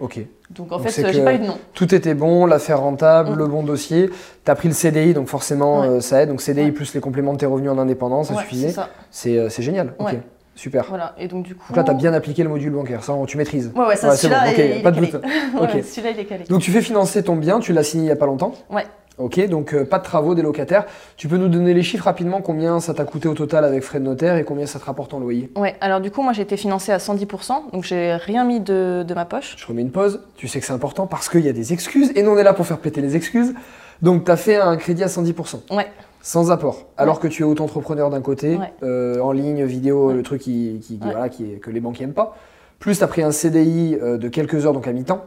Ok. 0.00 0.18
Donc 0.50 0.72
en 0.72 0.78
Donc, 0.78 0.88
fait, 0.88 1.02
euh, 1.04 1.10
j'ai 1.12 1.22
pas 1.24 1.34
eu 1.34 1.38
de 1.38 1.44
non. 1.46 1.56
Tout 1.72 1.94
était 1.94 2.14
bon, 2.14 2.46
l'affaire 2.46 2.80
rentable, 2.80 3.30
Mm. 3.30 3.36
le 3.38 3.46
bon 3.46 3.62
dossier. 3.62 4.10
Tu 4.44 4.50
as 4.50 4.54
pris 4.54 4.68
le 4.68 4.74
CDI, 4.74 5.14
donc 5.14 5.28
forcément 5.28 5.80
Ouais. 5.80 5.86
euh, 5.86 6.00
ça 6.00 6.22
aide. 6.22 6.28
Donc 6.30 6.40
CDI 6.40 6.64
Ouais. 6.66 6.72
plus 6.72 6.94
les 6.94 7.00
compléments 7.00 7.32
de 7.32 7.38
tes 7.38 7.46
revenus 7.46 7.70
en 7.70 7.78
indépendance, 7.78 8.28
ça 8.28 8.34
Ouais, 8.34 8.40
suffisait. 8.42 8.74
c'est 9.10 9.38
euh, 9.38 9.48
c'est 9.48 9.62
génial. 9.62 9.94
Ok. 9.98 10.16
Super. 10.56 10.84
Voilà. 10.88 11.14
Et 11.18 11.26
donc 11.26 11.44
du 11.44 11.54
coup. 11.56 11.64
Donc 11.68 11.76
là, 11.78 11.82
tu 11.84 11.90
as 11.90 11.94
bien 11.94 12.12
appliqué 12.12 12.44
le 12.44 12.48
module 12.48 12.70
bancaire. 12.70 13.02
Ça, 13.02 13.12
tu 13.26 13.36
maîtrises. 13.36 13.72
Ouais, 13.74 13.86
ouais, 13.86 13.96
ça, 13.96 14.14
celui-là, 14.16 14.44
bon, 14.44 14.50
ok, 14.52 14.58
il, 14.58 14.76
il 14.76 14.82
pas 14.82 14.88
est 14.90 14.92
de 14.92 15.00
doute. 15.00 15.14
Ouais, 15.14 15.20
Ok. 15.60 15.84
celui-là, 15.84 16.10
il 16.10 16.20
est 16.20 16.24
calé. 16.26 16.44
Donc 16.44 16.60
tu 16.60 16.70
fais 16.70 16.80
financer 16.80 17.22
ton 17.24 17.34
bien, 17.34 17.58
tu 17.58 17.72
l'as 17.72 17.82
signé 17.82 18.04
il 18.04 18.08
y 18.08 18.12
a 18.12 18.16
pas 18.16 18.26
longtemps 18.26 18.52
Ouais. 18.70 18.84
Ok, 19.16 19.46
donc 19.48 19.74
euh, 19.74 19.84
pas 19.84 19.98
de 19.98 20.04
travaux 20.04 20.34
des 20.34 20.42
locataires. 20.42 20.86
Tu 21.16 21.28
peux 21.28 21.36
nous 21.36 21.46
donner 21.48 21.72
les 21.72 21.82
chiffres 21.84 22.04
rapidement, 22.04 22.40
combien 22.40 22.80
ça 22.80 22.94
t'a 22.94 23.04
coûté 23.04 23.28
au 23.28 23.34
total 23.34 23.64
avec 23.64 23.82
frais 23.84 24.00
de 24.00 24.04
notaire 24.04 24.36
et 24.36 24.44
combien 24.44 24.66
ça 24.66 24.80
te 24.80 24.84
rapporte 24.84 25.14
en 25.14 25.20
loyer? 25.20 25.50
Ouais, 25.56 25.76
alors 25.80 26.00
du 26.00 26.10
coup, 26.10 26.20
moi 26.22 26.32
j'ai 26.32 26.42
été 26.42 26.56
financée 26.56 26.90
à 26.90 26.98
110%, 26.98 27.70
donc 27.72 27.84
j'ai 27.84 28.14
rien 28.14 28.44
mis 28.44 28.58
de, 28.58 29.04
de 29.06 29.14
ma 29.14 29.24
poche. 29.24 29.54
Je 29.56 29.66
remets 29.66 29.82
une 29.82 29.92
pause, 29.92 30.20
tu 30.36 30.48
sais 30.48 30.58
que 30.58 30.66
c'est 30.66 30.72
important 30.72 31.06
parce 31.06 31.28
qu'il 31.28 31.42
y 31.44 31.48
a 31.48 31.52
des 31.52 31.72
excuses 31.72 32.10
et 32.16 32.22
nous 32.24 32.32
on 32.32 32.38
est 32.38 32.42
là 32.42 32.54
pour 32.54 32.66
faire 32.66 32.78
péter 32.78 33.00
les 33.02 33.14
excuses. 33.14 33.54
Donc 34.02 34.24
tu 34.24 34.30
as 34.32 34.36
fait 34.36 34.56
un 34.56 34.76
crédit 34.76 35.04
à 35.04 35.08
110%. 35.08 35.72
Ouais. 35.76 35.86
Sans 36.20 36.50
apport, 36.50 36.86
alors 36.96 37.20
que 37.20 37.28
tu 37.28 37.42
es 37.42 37.44
auto-entrepreneur 37.44 38.10
d'un 38.10 38.20
côté, 38.22 38.56
Ouais. 38.56 38.72
euh, 38.82 39.20
en 39.20 39.30
ligne, 39.30 39.62
vidéo, 39.64 40.08
Ouais. 40.08 40.14
le 40.14 40.22
truc 40.22 40.40
qui, 40.40 40.80
qui- 40.82 40.98
qui- 40.98 41.04
Ouais. 41.04 41.12
voilà, 41.12 41.28
qui 41.28 41.44
est- 41.44 41.56
que 41.60 41.70
les 41.70 41.80
banques 41.80 42.00
n'aiment 42.00 42.14
pas. 42.14 42.36
Plus 42.80 42.98
tu 42.98 43.04
as 43.04 43.06
pris 43.06 43.22
un 43.22 43.30
CDI 43.30 43.96
euh, 44.02 44.16
de 44.18 44.28
quelques 44.28 44.66
heures, 44.66 44.72
donc 44.72 44.88
à 44.88 44.92
mi-temps. 44.92 45.22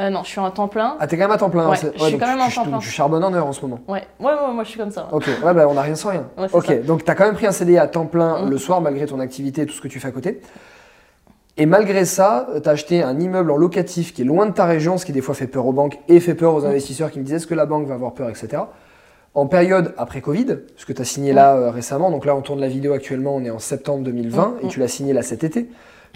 Euh, 0.00 0.08
non, 0.10 0.22
je 0.24 0.28
suis 0.30 0.40
en 0.40 0.50
temps 0.50 0.68
plein. 0.68 0.96
Ah, 0.98 1.06
t'es 1.06 1.16
quand 1.16 1.24
même 1.24 1.30
à 1.32 1.36
temps 1.36 1.50
plein. 1.50 1.68
Ouais, 1.68 1.76
hein, 1.84 1.90
je 1.98 2.04
suis 2.04 2.18
quand 2.18 2.26
même 2.26 2.40
en 2.40 2.48
temps 2.48 2.64
plein. 2.64 2.78
Tu 2.78 2.88
charbonnes 2.88 3.22
en 3.24 3.34
heure 3.34 3.46
en 3.46 3.52
ce 3.52 3.60
moment. 3.62 3.80
Ouais, 3.86 4.02
ouais, 4.18 4.26
ouais, 4.32 4.52
moi 4.54 4.64
je 4.64 4.70
suis 4.70 4.78
comme 4.78 4.90
ça. 4.90 5.08
Ok, 5.12 5.26
ouais, 5.44 5.52
bah, 5.54 5.66
on 5.68 5.74
n'a 5.74 5.82
rien 5.82 5.94
sans 5.94 6.08
rien. 6.10 6.26
Ouais, 6.38 6.46
ok, 6.52 6.66
ça. 6.66 6.74
donc 6.76 7.04
tu 7.04 7.10
as 7.10 7.14
quand 7.14 7.24
même 7.26 7.34
pris 7.34 7.46
un 7.46 7.52
CDI 7.52 7.76
à 7.78 7.86
temps 7.86 8.06
plein 8.06 8.44
Mm. 8.46 8.50
le 8.50 8.58
soir, 8.58 8.80
malgré 8.80 9.04
ton 9.06 9.20
activité 9.20 9.62
et 9.62 9.66
tout 9.66 9.74
ce 9.74 9.80
que 9.80 9.88
tu 9.88 10.00
fais 10.00 10.08
à 10.08 10.12
côté. 10.12 10.40
Et 11.58 11.66
malgré 11.66 12.06
ça, 12.06 12.46
tu 12.62 12.66
as 12.68 12.72
acheté 12.72 13.02
un 13.02 13.18
immeuble 13.20 13.50
en 13.50 13.56
locatif 13.56 14.14
qui 14.14 14.22
est 14.22 14.24
loin 14.24 14.46
de 14.46 14.52
ta 14.52 14.64
région, 14.64 14.96
ce 14.96 15.04
qui 15.04 15.12
des 15.12 15.20
fois 15.20 15.34
fait 15.34 15.46
peur 15.48 15.66
aux 15.66 15.72
banques 15.72 15.98
et 16.08 16.18
fait 16.20 16.34
peur 16.34 16.54
aux 16.54 16.62
Mm. 16.62 16.66
investisseurs 16.66 17.10
qui 17.10 17.18
me 17.18 17.24
disaient 17.24 17.36
est-ce 17.36 17.46
que 17.46 17.54
la 17.54 17.66
banque 17.66 17.86
va 17.86 17.94
avoir 17.94 18.14
peur, 18.14 18.30
etc. 18.30 18.62
En 19.34 19.46
période 19.46 19.94
après 19.98 20.22
Covid, 20.22 20.46
ce 20.76 20.86
que 20.86 20.92
tu 20.92 21.02
as 21.02 21.04
signé 21.04 21.32
là 21.32 21.54
euh, 21.56 21.70
récemment, 21.70 22.10
donc 22.10 22.24
là 22.24 22.34
on 22.34 22.40
tourne 22.40 22.60
la 22.60 22.68
vidéo 22.68 22.94
actuellement, 22.94 23.36
on 23.36 23.44
est 23.44 23.50
en 23.50 23.58
septembre 23.60 24.02
2020 24.04 24.54
Mm, 24.62 24.66
et 24.66 24.68
tu 24.68 24.80
l'as 24.80 24.88
signé 24.88 25.12
là 25.12 25.22
cet 25.22 25.44
été. 25.44 25.68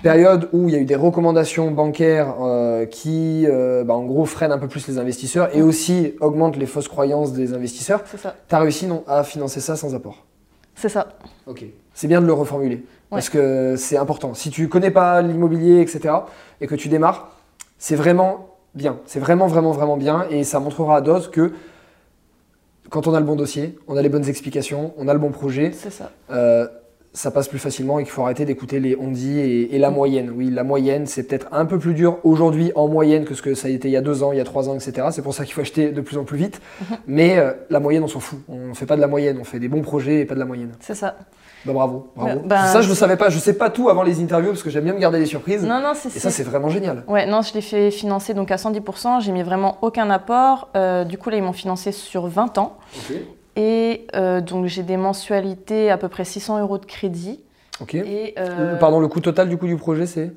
Période 0.04 0.50
où 0.52 0.68
il 0.68 0.74
y 0.74 0.76
a 0.76 0.80
eu 0.80 0.84
des 0.84 0.94
recommandations 0.96 1.70
bancaires 1.70 2.34
euh, 2.42 2.84
qui, 2.84 3.46
euh, 3.48 3.84
bah, 3.84 3.94
en 3.94 4.04
gros, 4.04 4.26
freinent 4.26 4.52
un 4.52 4.58
peu 4.58 4.68
plus 4.68 4.86
les 4.86 4.98
investisseurs 4.98 5.48
et 5.56 5.62
Mm. 5.62 5.66
aussi 5.66 6.14
augmentent 6.20 6.58
les 6.58 6.66
fausses 6.66 6.88
croyances 6.88 7.32
des 7.32 7.54
investisseurs. 7.54 8.02
C'est 8.04 8.18
ça. 8.20 8.34
Tu 8.46 8.54
as 8.54 8.58
réussi 8.58 8.86
non, 8.86 9.02
à 9.08 9.24
financer 9.24 9.60
ça 9.60 9.76
sans 9.76 9.94
apport. 9.94 10.24
C'est 10.74 10.90
ça. 10.90 11.08
Ok. 11.46 11.64
C'est 11.94 12.06
bien 12.06 12.20
de 12.20 12.26
le 12.26 12.34
reformuler. 12.34 12.84
Parce 13.08 13.30
que 13.30 13.76
c'est 13.76 13.96
important. 13.96 14.34
Si 14.34 14.50
tu 14.50 14.68
connais 14.68 14.90
pas 14.90 15.22
l'immobilier, 15.22 15.80
etc., 15.80 16.14
et 16.60 16.66
que 16.66 16.74
tu 16.74 16.88
démarres, 16.88 17.30
c'est 17.78 17.94
vraiment 17.96 18.48
bien. 18.74 18.98
C'est 19.06 19.20
vraiment, 19.20 19.46
vraiment, 19.46 19.70
vraiment 19.70 19.96
bien. 19.96 20.26
Et 20.30 20.44
ça 20.44 20.60
montrera 20.60 20.96
à 20.96 21.00
d'autres 21.00 21.30
que 21.30 21.52
quand 22.90 23.06
on 23.06 23.14
a 23.14 23.20
le 23.20 23.26
bon 23.26 23.36
dossier, 23.36 23.78
on 23.88 23.96
a 23.96 24.02
les 24.02 24.08
bonnes 24.10 24.28
explications, 24.28 24.92
on 24.98 25.08
a 25.08 25.12
le 25.14 25.18
bon 25.20 25.30
projet, 25.30 25.72
C'est 25.72 25.90
ça. 25.90 26.10
euh, 26.30 26.66
ça 27.14 27.30
passe 27.30 27.46
plus 27.48 27.60
facilement 27.60 28.00
et 28.00 28.02
qu'il 28.02 28.10
faut 28.12 28.22
arrêter 28.22 28.44
d'écouter 28.44 28.80
les 28.80 28.96
on 29.00 29.08
dit 29.08 29.38
et, 29.38 29.74
et 29.74 29.78
la 29.78 29.90
moyenne. 29.90 30.32
Oui, 30.34 30.50
la 30.50 30.64
moyenne, 30.64 31.06
c'est 31.06 31.22
peut-être 31.22 31.46
un 31.52 31.64
peu 31.64 31.78
plus 31.78 31.94
dur 31.94 32.18
aujourd'hui 32.24 32.72
en 32.74 32.88
moyenne 32.88 33.24
que 33.24 33.34
ce 33.34 33.42
que 33.42 33.54
ça 33.54 33.68
a 33.68 33.70
été 33.70 33.88
il 33.88 33.92
y 33.92 33.96
a 33.96 34.00
deux 34.00 34.24
ans, 34.24 34.32
il 34.32 34.38
y 34.38 34.40
a 34.40 34.44
trois 34.44 34.68
ans, 34.68 34.74
etc. 34.74 35.06
C'est 35.12 35.22
pour 35.22 35.32
ça 35.32 35.44
qu'il 35.44 35.54
faut 35.54 35.60
acheter 35.60 35.92
de 35.92 36.00
plus 36.00 36.18
en 36.18 36.24
plus 36.24 36.36
vite. 36.36 36.60
Mais 37.06 37.38
euh, 37.38 37.52
la 37.70 37.78
moyenne, 37.78 38.02
on 38.02 38.08
s'en 38.08 38.18
fout. 38.20 38.40
On 38.48 38.68
ne 38.68 38.74
fait 38.74 38.86
pas 38.86 38.96
de 38.96 39.00
la 39.00 39.06
moyenne, 39.06 39.38
on 39.40 39.44
fait 39.44 39.60
des 39.60 39.68
bons 39.68 39.82
projets 39.82 40.20
et 40.20 40.24
pas 40.24 40.34
de 40.34 40.40
la 40.40 40.44
moyenne. 40.44 40.72
C'est 40.80 40.96
ça. 40.96 41.16
Bah 41.64 41.72
bravo, 41.72 42.10
bravo. 42.14 42.40
Bah, 42.44 42.66
ça, 42.66 42.82
je 42.82 42.90
ne 42.90 42.94
savais 42.94 43.16
pas. 43.16 43.30
Je 43.30 43.38
sais 43.38 43.54
pas 43.54 43.70
tout 43.70 43.88
avant 43.88 44.02
les 44.02 44.20
interviews 44.20 44.50
parce 44.50 44.62
que 44.62 44.68
j'aime 44.68 44.84
bien 44.84 44.92
me 44.92 44.98
garder 44.98 45.18
des 45.18 45.26
surprises. 45.26 45.62
Non, 45.62 45.80
non, 45.80 45.92
c'est 45.94 46.14
et 46.14 46.18
ça, 46.18 46.30
c'est 46.30 46.42
vraiment 46.42 46.68
génial. 46.68 47.04
Ouais, 47.08 47.26
non, 47.26 47.40
je 47.42 47.54
l'ai 47.54 47.62
fait 47.62 47.90
financer 47.90 48.34
donc 48.34 48.50
à 48.50 48.56
110%. 48.56 49.22
J'ai 49.22 49.32
mis 49.32 49.42
vraiment 49.42 49.78
aucun 49.80 50.10
apport. 50.10 50.68
Euh, 50.76 51.04
du 51.04 51.16
coup, 51.16 51.30
là, 51.30 51.36
ils 51.36 51.42
m'ont 51.42 51.52
financé 51.52 51.92
sur 51.92 52.26
20 52.26 52.58
ans. 52.58 52.76
Et 53.56 54.06
euh, 54.14 54.40
donc, 54.40 54.66
j'ai 54.66 54.82
des 54.82 54.96
mensualités 54.96 55.90
à 55.90 55.98
peu 55.98 56.08
près 56.08 56.24
600 56.24 56.60
euros 56.60 56.78
de 56.78 56.86
crédit. 56.86 57.40
Ok. 57.80 57.94
Et, 57.94 58.34
euh, 58.38 58.76
Pardon, 58.76 59.00
le 59.00 59.08
coût 59.08 59.20
total 59.20 59.48
du 59.48 59.56
coup 59.56 59.66
du 59.66 59.76
projet, 59.76 60.06
c'est? 60.06 60.32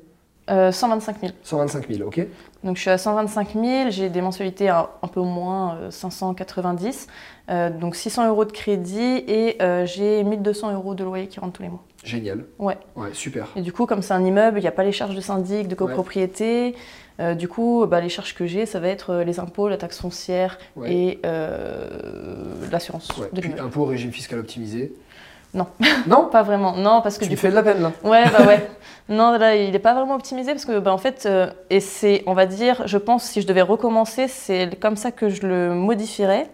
Euh, 0.50 0.72
125 0.72 1.20
000. 1.20 1.32
125 1.42 1.88
000, 1.92 2.08
ok. 2.08 2.26
Donc 2.64 2.76
je 2.76 2.80
suis 2.80 2.90
à 2.90 2.96
125 2.96 3.48
000, 3.52 3.90
j'ai 3.90 4.08
des 4.08 4.22
mensualités 4.22 4.70
un, 4.70 4.88
un 5.02 5.06
peu 5.08 5.20
moins, 5.20 5.74
euh, 5.76 5.90
590. 5.90 7.06
Euh, 7.50 7.68
donc 7.70 7.94
600 7.94 8.28
euros 8.28 8.46
de 8.46 8.52
crédit 8.52 9.24
et 9.26 9.58
j'ai 9.84 10.24
1200 10.24 10.72
euros 10.72 10.94
de 10.94 11.04
loyer 11.04 11.26
qui 11.28 11.38
rentrent 11.38 11.52
tous 11.52 11.62
les 11.62 11.68
mois. 11.68 11.82
Génial. 12.02 12.44
Ouais. 12.58 12.78
Ouais, 12.96 13.10
super. 13.12 13.48
Et 13.56 13.60
du 13.60 13.72
coup, 13.72 13.84
comme 13.84 14.00
c'est 14.00 14.14
un 14.14 14.24
immeuble, 14.24 14.58
il 14.58 14.62
n'y 14.62 14.68
a 14.68 14.72
pas 14.72 14.84
les 14.84 14.92
charges 14.92 15.14
de 15.14 15.20
syndic, 15.20 15.68
de 15.68 15.74
copropriété. 15.74 16.74
Euh, 17.20 17.34
du 17.34 17.48
coup, 17.48 17.84
bah, 17.86 18.00
les 18.00 18.08
charges 18.08 18.34
que 18.34 18.46
j'ai, 18.46 18.64
ça 18.66 18.78
va 18.80 18.88
être 18.88 19.10
euh, 19.10 19.24
les 19.24 19.40
impôts, 19.40 19.68
la 19.68 19.76
taxe 19.76 20.00
foncière 20.00 20.58
Ouais. 20.76 20.92
et 20.92 21.20
euh, 21.26 21.88
l'assurance 22.70 23.08
Ouais. 23.18 23.28
de 23.32 23.40
Puis 23.40 23.52
régime 23.76 24.12
fiscal 24.12 24.38
optimisé. 24.38 24.92
Non. 25.54 25.66
Non 26.06 26.26
Pas 26.32 26.42
vraiment, 26.42 26.76
non, 26.76 27.00
parce 27.02 27.16
que 27.18 27.24
Tu 27.24 27.30
du 27.30 27.36
me 27.36 27.40
fais 27.40 27.50
de 27.50 27.54
la 27.54 27.62
peine 27.62 27.82
là. 27.82 27.92
Ouais, 28.04 28.24
bah 28.30 28.44
ouais. 28.46 28.68
Non, 29.10 29.38
là, 29.38 29.56
il 29.56 29.72
n'est 29.72 29.78
pas 29.78 29.94
vraiment 29.94 30.16
optimisé 30.16 30.52
parce 30.52 30.66
que, 30.66 30.78
bah, 30.80 30.92
en 30.92 30.98
fait, 30.98 31.24
euh, 31.24 31.50
et 31.70 31.80
c'est, 31.80 32.22
on 32.26 32.34
va 32.34 32.44
dire, 32.44 32.82
je 32.86 32.98
pense, 32.98 33.24
si 33.24 33.40
je 33.40 33.46
devais 33.46 33.62
recommencer, 33.62 34.28
c'est 34.28 34.78
comme 34.78 34.96
ça 34.96 35.12
que 35.12 35.30
je 35.30 35.46
le 35.46 35.72
modifierais. 35.72 36.50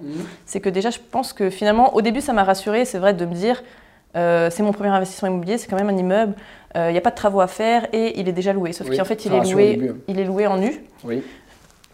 C'est 0.47 0.61
que 0.61 0.68
déjà, 0.68 0.90
je 0.90 1.00
pense 1.11 1.33
que 1.33 1.50
finalement, 1.50 1.97
au 1.97 2.00
début, 2.00 2.21
ça 2.21 2.33
m'a 2.33 2.44
rassuré, 2.44 2.85
c'est 2.85 2.99
vrai, 2.99 3.12
de 3.12 3.26
me 3.26 3.35
dire, 3.35 3.61
euh, 4.16 4.50
c'est 4.50 4.62
mon 4.62 4.71
premier 4.71 4.90
investissement 4.90 5.28
immobilier, 5.28 5.59
c'est 5.59 5.66
quand 5.68 5.76
même 5.76 5.88
un 5.90 5.97
immeuble, 5.97 6.35
il 6.76 6.93
n'y 6.93 6.99
a 6.99 7.00
pas 7.00 7.11
de 7.11 7.14
travaux 7.14 7.40
à 7.40 7.47
faire 7.47 7.87
et 7.93 8.19
il 8.21 8.28
est 8.28 8.33
déjà 8.33 8.52
loué. 8.52 8.73
Sauf 8.73 8.88
Oui, 8.88 8.97
qu'en 8.97 9.04
fait, 9.04 9.25
il 9.25 9.33
est, 9.33 9.52
loué, 9.52 9.93
il 10.09 10.19
est 10.19 10.25
loué 10.25 10.47
en 10.47 10.59
nu. 10.59 10.83
Oui. 11.04 11.23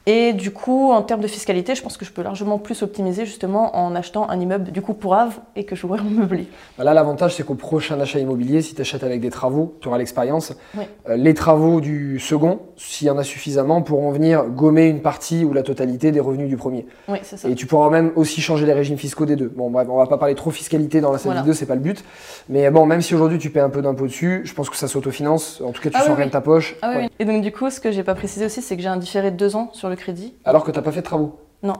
Et 0.07 0.33
du 0.33 0.51
coup, 0.51 0.93
en 0.93 1.03
termes 1.03 1.21
de 1.21 1.27
fiscalité, 1.27 1.75
je 1.75 1.83
pense 1.83 1.97
que 1.99 2.05
je 2.07 2.11
peux 2.11 2.23
largement 2.23 2.59
plus 2.59 2.83
optimiser 2.83 3.27
justement 3.27 3.77
en 3.77 3.95
achetant 3.95 4.29
un 4.31 4.41
immeuble 4.41 4.73
du 4.73 4.81
coup 4.81 4.95
pour 4.95 5.15
Ave 5.15 5.39
et 5.57 5.65
que 5.65 5.77
je 5.77 5.87
louerai 5.87 6.01
en 6.01 6.05
meublé. 6.05 6.47
Bah 6.79 6.85
Là, 6.85 6.95
l'avantage, 6.95 7.35
c'est 7.35 7.45
qu'au 7.45 7.55
prochain 7.55 8.01
achat 8.01 8.19
immobilier, 8.19 8.63
si 8.63 8.75
tu 8.75 8.81
achètes 8.81 9.05
avec 9.05 9.21
des 9.21 9.29
travaux, 9.31 9.77
tu 9.81 9.89
auras 9.89 9.99
l'expérience. 9.99 10.55
Oui. 10.77 10.85
Euh, 11.09 11.17
les 11.17 11.35
travaux 11.35 11.81
du 11.83 12.19
second, 12.19 12.61
s'il 12.79 13.09
y 13.09 13.11
en 13.11 13.19
a 13.19 13.23
suffisamment, 13.25 13.83
pourront 13.83 14.11
venir 14.11 14.45
gommer 14.45 14.87
une 14.89 15.03
partie 15.03 15.45
ou 15.45 15.53
la 15.53 15.63
totalité 15.63 16.13
des 16.13 16.21
revenus 16.21 16.49
du 16.49 16.57
premier. 16.57 16.87
Oui, 17.09 17.19
c'est 17.23 17.37
ça. 17.37 17.49
Et 17.49 17.55
tu 17.55 17.67
pourras 17.67 17.91
même 17.91 18.11
aussi 18.17 18.41
changer 18.41 18.65
les 18.65 18.73
régimes 18.73 18.97
fiscaux 18.97 19.27
des 19.27 19.37
deux. 19.37 19.53
Bon, 19.55 19.71
bref, 19.71 19.87
on 19.91 19.99
va 19.99 20.07
pas 20.07 20.17
parler 20.19 20.35
trop 20.35 20.51
fiscalité 20.51 21.03
dans 21.03 21.13
cette 21.13 21.25
Voilà. 21.25 21.41
vidéo, 21.41 21.53
c'est 21.53 21.67
pas 21.67 21.75
le 21.75 21.83
but. 21.83 22.03
Mais 22.49 22.71
bon, 22.71 22.87
même 22.87 23.03
si 23.03 23.15
aujourd'hui 23.15 23.39
tu 23.39 23.51
paies 23.51 23.61
un 23.61 23.71
peu 23.71 23.83
d'impôt 23.83 24.07
dessus, 24.07 24.41
je 24.45 24.55
pense 24.55 24.71
que 24.71 24.77
ça 24.77 24.89
s'autofinance. 24.89 25.61
En 25.61 25.73
tout 25.73 25.83
cas, 25.83 25.91
tu 25.91 25.97
Ah 25.99 26.05
oui, 26.09 26.15
rien 26.15 26.27
de 26.27 26.31
ta 26.31 26.41
poche. 26.41 26.77
Ah 26.81 26.89
Ouais. 26.91 26.97
oui. 27.03 27.09
Et 27.19 27.27
donc 27.27 27.43
du 27.43 27.53
coup, 27.53 27.69
ce 27.69 27.81
que 27.81 27.93
j'ai 27.93 28.03
pas 28.03 28.15
précisé 28.15 28.47
aussi, 28.47 28.63
c'est 28.63 28.77
que 28.77 28.83
j'ai 28.83 28.89
un 28.89 28.97
différé 28.97 29.31
de 29.31 29.37
deux 29.37 29.57
ans 29.57 29.69
sur 29.75 29.90
le 29.91 29.97
crédit. 29.97 30.35
Alors 30.45 30.65
que 30.65 30.71
t'as 30.71 30.83
pas 30.83 30.93
fait 30.93 31.01
de 31.01 31.07
travaux. 31.07 31.39
Non. 31.63 31.75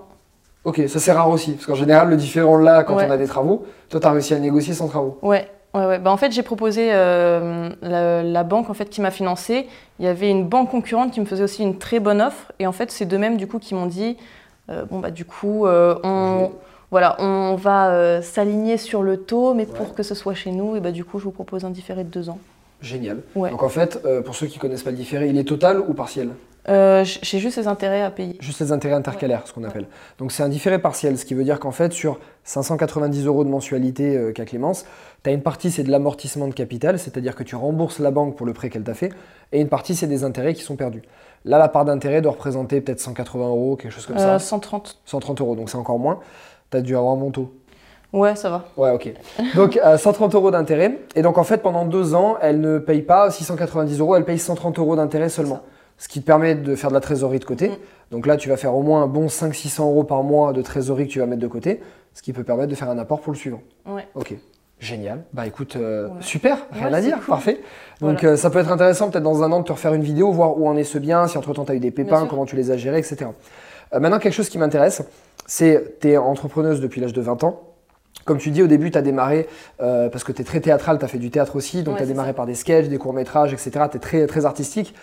Ok, 0.65 0.83
ça 0.89 0.99
c'est 0.99 1.13
rare 1.13 1.31
aussi. 1.31 1.53
Parce 1.53 1.67
qu'en 1.67 1.75
général, 1.75 2.11
le 2.11 2.17
différent 2.17 2.59
là, 2.59 2.85
quand 2.85 2.97
Ouais. 2.97 3.07
on 3.09 3.11
a 3.11 3.17
des 3.17 3.27
travaux, 3.27 3.65
toi, 3.89 3.99
tu 3.99 4.07
as 4.07 4.11
réussi 4.11 4.35
à 4.35 4.39
négocier 4.39 4.75
sans 4.75 4.89
travaux. 4.89 5.19
Ouais. 5.23 5.49
Ouais, 5.73 5.87
ouais. 5.87 5.99
Bah, 6.01 6.11
en 6.11 6.17
fait, 6.17 6.33
j'ai 6.33 6.43
proposé 6.43 6.91
euh, 6.93 7.71
la, 7.81 8.23
la 8.25 8.43
banque 8.45 8.69
en 8.71 8.75
fait 8.75 8.87
qui 8.91 9.01
m'a 9.01 9.13
financé. 9.13 9.69
Il 10.01 10.05
y 10.05 10.09
avait 10.09 10.29
une 10.29 10.45
banque 10.49 10.71
concurrente 10.71 11.13
qui 11.13 11.21
me 11.21 11.25
faisait 11.27 11.45
aussi 11.45 11.63
une 11.63 11.79
très 11.79 12.01
bonne 12.01 12.21
offre. 12.21 12.53
Et 12.59 12.67
en 12.67 12.73
fait, 12.73 12.91
c'est 12.91 13.07
d'eux-mêmes 13.07 13.37
du 13.37 13.47
coup 13.47 13.59
qui 13.61 13.75
m'ont 13.77 13.87
dit, 13.87 14.17
euh, 14.69 14.85
bon 14.91 14.99
bah 14.99 15.13
du 15.13 15.25
coup, 15.25 15.67
euh, 15.67 15.95
on, 16.03 16.51
voilà, 16.91 17.15
on 17.21 17.55
va 17.55 18.21
s'aligner 18.21 18.79
sur 18.79 19.03
le 19.03 19.19
taux, 19.19 19.55
mais 19.55 19.65
pour 19.65 19.95
que 19.95 20.03
ce 20.03 20.17
soit 20.17 20.35
chez 20.35 20.51
nous, 20.51 20.75
et 20.75 20.81
bah 20.81 20.91
du 20.91 21.05
coup, 21.05 21.21
je 21.21 21.25
vous 21.25 21.31
propose 21.31 21.65
un 21.65 21.71
différé 21.71 22.03
de 22.03 22.09
deux 22.11 22.29
ans. 22.29 22.39
Génial. 22.83 23.19
Ouais. 23.37 23.51
Donc 23.51 23.63
en 23.63 23.69
fait, 23.69 24.03
pour 24.25 24.35
ceux 24.35 24.49
qui 24.49 24.59
connaissent 24.59 24.83
pas 24.83 24.91
le 24.91 24.97
différé, 24.97 25.29
il 25.29 25.39
est 25.39 25.45
total 25.45 25.79
ou 25.81 25.95
partiel? 25.95 26.31
Euh, 26.69 27.05
j'ai 27.05 27.39
juste 27.39 27.57
les 27.57 27.67
intérêts 27.69 28.03
à 28.03 28.11
payer. 28.11 28.37
Juste 28.41 28.61
les 28.61 28.71
intérêts 28.73 28.95
intercalaires, 28.95 29.43
ce 29.47 29.53
qu'on 29.53 29.65
appelle. 29.65 29.87
Donc 30.19 30.31
c'est 30.31 30.43
un 30.43 30.49
différé 30.49 30.79
partiel, 30.79 31.17
ce 31.19 31.25
qui 31.25 31.35
veut 31.35 31.45
dire 31.45 31.59
qu'en 31.59 31.71
fait, 31.71 31.93
sur 31.93 32.19
590 32.45 33.27
euros 33.27 33.45
de 33.45 33.49
mensualité 33.49 34.17
euh, 34.17 34.33
qu'a 34.33 34.45
Clémence, 34.45 34.85
tu 35.25 35.31
as 35.31 35.33
une 35.33 35.43
partie, 35.43 35.71
c'est 35.71 35.83
de 35.85 35.91
l'amortissement 35.91 36.49
de 36.49 36.53
capital, 36.55 36.99
c'est-à-dire 36.99 37.35
que 37.35 37.43
tu 37.43 37.57
rembourses 37.57 37.99
la 37.99 38.11
banque 38.11 38.37
pour 38.37 38.47
le 38.47 38.53
prêt 38.53 38.69
qu'elle 38.69 38.83
t'a 38.83 38.95
fait, 38.95 39.11
et 39.53 39.61
une 39.61 39.69
partie, 39.69 39.95
c'est 39.95 40.07
des 40.07 40.23
intérêts 40.23 40.53
qui 40.55 40.63
sont 40.63 40.77
perdus. 40.77 41.03
Là, 41.47 41.59
la 41.59 41.69
part 41.69 41.87
d'intérêt 41.87 42.21
doit 42.21 42.33
représenter 42.33 42.81
peut-être 42.83 43.01
180 43.01 43.49
euros, 43.49 43.77
quelque 43.77 43.93
chose 43.93 44.07
comme 44.07 44.17
Euh, 44.19 44.39
ça. 44.39 44.39
130. 44.39 44.99
130 45.07 45.41
euros, 45.41 45.57
donc 45.57 45.71
c'est 45.71 45.79
encore 45.79 45.99
moins. 45.99 46.21
Tu 46.71 46.77
as 46.77 46.83
dû 46.83 46.95
avoir 46.97 47.15
un 47.15 47.17
bon 47.17 47.31
taux. 47.31 47.53
Ouais, 48.13 48.35
ça 48.37 48.51
va. 48.51 48.65
Ouais, 48.77 48.91
ok. 48.91 49.13
Donc, 49.55 49.79
euh, 49.83 49.97
130 49.97 50.35
euros 50.35 50.51
d'intérêt. 50.51 50.99
Et 51.15 51.23
donc, 51.23 51.39
en 51.39 51.45
fait, 51.45 51.59
pendant 51.59 51.85
deux 51.87 52.15
ans, 52.15 52.37
elle 52.43 52.61
ne 52.61 52.79
paye 52.79 53.03
pas 53.03 53.31
690 53.31 54.01
euros, 54.01 54.17
elle 54.17 54.25
paye 54.25 54.39
130 54.39 54.79
euros 54.81 54.97
d'intérêt 54.97 55.29
seulement. 55.29 55.61
Ce 56.01 56.09
qui 56.09 56.21
te 56.23 56.27
permet 56.27 56.55
de 56.55 56.75
faire 56.75 56.89
de 56.89 56.95
la 56.95 57.01
trésorerie 57.01 57.39
de 57.39 57.45
côté. 57.45 57.69
Mm. 57.69 57.77
Donc 58.11 58.27
là, 58.27 58.37
tu 58.37 58.49
vas 58.49 58.57
faire 58.57 58.75
au 58.75 58.83
moins 58.83 59.03
un 59.03 59.07
bon 59.07 59.27
500-600 59.29 59.83
euros 59.83 60.03
par 60.03 60.23
mois 60.25 60.53
de 60.53 60.63
trésorerie 60.63 61.07
que 61.07 61.13
tu 61.13 61.19
vas 61.21 61.27
mettre 61.27 61.43
de 61.43 61.47
côté, 61.47 61.81
ce 62.15 62.23
qui 62.23 62.33
peut 62.33 62.43
permettre 62.43 62.71
de 62.71 62.75
faire 62.75 62.89
un 62.91 62.99
apport 62.99 63.21
pour 63.21 63.33
le 63.33 63.39
suivant. 63.39 63.61
Ouais. 63.87 64.09
Ok. 64.15 64.35
Génial. 64.81 65.25
Bah 65.35 65.47
écoute, 65.47 65.77
euh, 65.77 66.07
Ouais. 66.09 66.15
super, 66.21 66.57
rien 66.73 66.89
Ouais, 66.91 66.95
à 66.95 67.01
dire, 67.03 67.17
cool. 67.19 67.27
parfait. 67.27 67.61
Donc 68.01 68.21
Voilà. 68.23 68.33
euh, 68.33 68.37
ça 68.37 68.49
peut 68.49 68.59
être 68.61 68.73
intéressant 68.73 69.11
peut-être 69.11 69.23
dans 69.23 69.43
un 69.43 69.53
an 69.53 69.61
de 69.61 69.65
te 69.67 69.73
refaire 69.73 69.93
une 69.93 70.03
vidéo, 70.03 70.33
voir 70.33 70.59
où 70.59 70.67
en 70.67 70.75
est 70.77 70.85
ce 70.85 70.97
bien, 70.97 71.27
si 71.29 71.37
entre-temps 71.37 71.67
tu 71.67 71.73
as 71.73 71.75
eu 71.75 71.81
des 71.81 71.91
pépins, 71.91 72.27
comment 72.27 72.47
tu 72.47 72.57
les 72.57 72.71
as 72.71 72.79
gérés, 72.79 72.99
etc. 72.99 73.27
Euh, 73.93 74.01
maintenant, 74.01 74.19
quelque 74.19 74.33
chose 74.33 74.49
qui 74.49 74.57
m'intéresse, 74.57 75.03
c'est 75.47 75.99
tu 76.01 76.09
es 76.09 76.17
entrepreneuse 76.17 76.81
depuis 76.81 77.03
l'âge 77.03 77.13
de 77.13 77.21
20 77.21 77.45
ans. 77.45 77.61
Comme 78.25 78.39
tu 78.39 78.51
dis 78.51 78.63
au 78.63 78.67
début, 78.67 78.91
tu 78.91 78.97
as 78.99 79.03
démarré, 79.03 79.47
parce 79.79 80.25
que 80.25 80.33
tu 80.33 80.41
es 80.43 80.45
très 80.45 80.61
théâtral, 80.61 80.99
tu 80.99 81.05
as 81.05 81.09
fait 81.09 81.19
du 81.19 81.31
théâtre 81.31 81.57
aussi, 81.57 81.83
donc 81.83 81.97
tu 81.99 82.03
as 82.03 82.07
démarré 82.07 82.31
ça. 82.31 82.35
par 82.35 82.47
des 82.47 82.55
sketchs, 82.55 82.89
des 82.89 82.99
courts-métrages, 82.99 83.53
etc. 83.53 83.71
Tu 83.91 83.97
es 83.97 84.01
très, 84.01 84.27
très 84.27 84.47
artistique. 84.47 84.95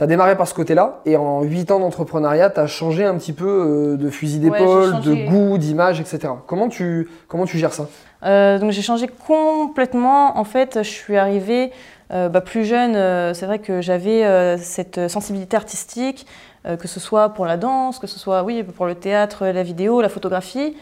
Tu 0.00 0.04
as 0.04 0.06
démarré 0.06 0.34
par 0.34 0.48
ce 0.48 0.54
côté-là, 0.54 1.02
et 1.04 1.18
en 1.18 1.42
8 1.42 1.72
ans 1.72 1.78
d'entrepreneuriat, 1.78 2.48
tu 2.48 2.58
as 2.58 2.66
changé 2.66 3.04
un 3.04 3.16
petit 3.18 3.34
peu 3.34 3.44
euh, 3.44 3.96
de 3.98 4.08
fusil 4.08 4.38
Ouais, 4.48 4.58
d'épaule, 4.58 5.00
de 5.02 5.14
goût, 5.28 5.58
d'image, 5.58 6.00
etc. 6.00 6.20
Comment 6.46 6.70
tu, 6.70 7.10
comment 7.28 7.44
tu 7.44 7.58
gères 7.58 7.74
ça? 7.74 7.86
Euh, 8.24 8.58
donc 8.58 8.70
j'ai 8.70 8.80
changé 8.80 9.08
complètement. 9.26 10.38
En 10.38 10.44
fait, 10.44 10.78
je 10.78 10.88
suis 10.88 11.18
arrivée 11.18 11.70
euh, 12.14 12.30
bah, 12.30 12.40
plus 12.40 12.64
jeune. 12.64 12.96
euh, 12.96 13.34
c'est 13.34 13.44
vrai 13.44 13.58
que 13.58 13.82
j'avais 13.82 14.56
cette 14.56 15.06
sensibilité 15.08 15.54
artistique, 15.54 16.26
que 16.64 16.88
ce 16.88 16.98
soit 16.98 17.28
pour 17.28 17.44
la 17.44 17.58
danse, 17.58 17.98
que 17.98 18.06
ce 18.06 18.18
soit 18.18 18.42
oui 18.42 18.62
pour 18.62 18.86
le 18.86 18.94
théâtre, 18.94 19.48
la 19.48 19.62
vidéo, 19.62 20.00
la 20.00 20.08
photographie. 20.08 20.76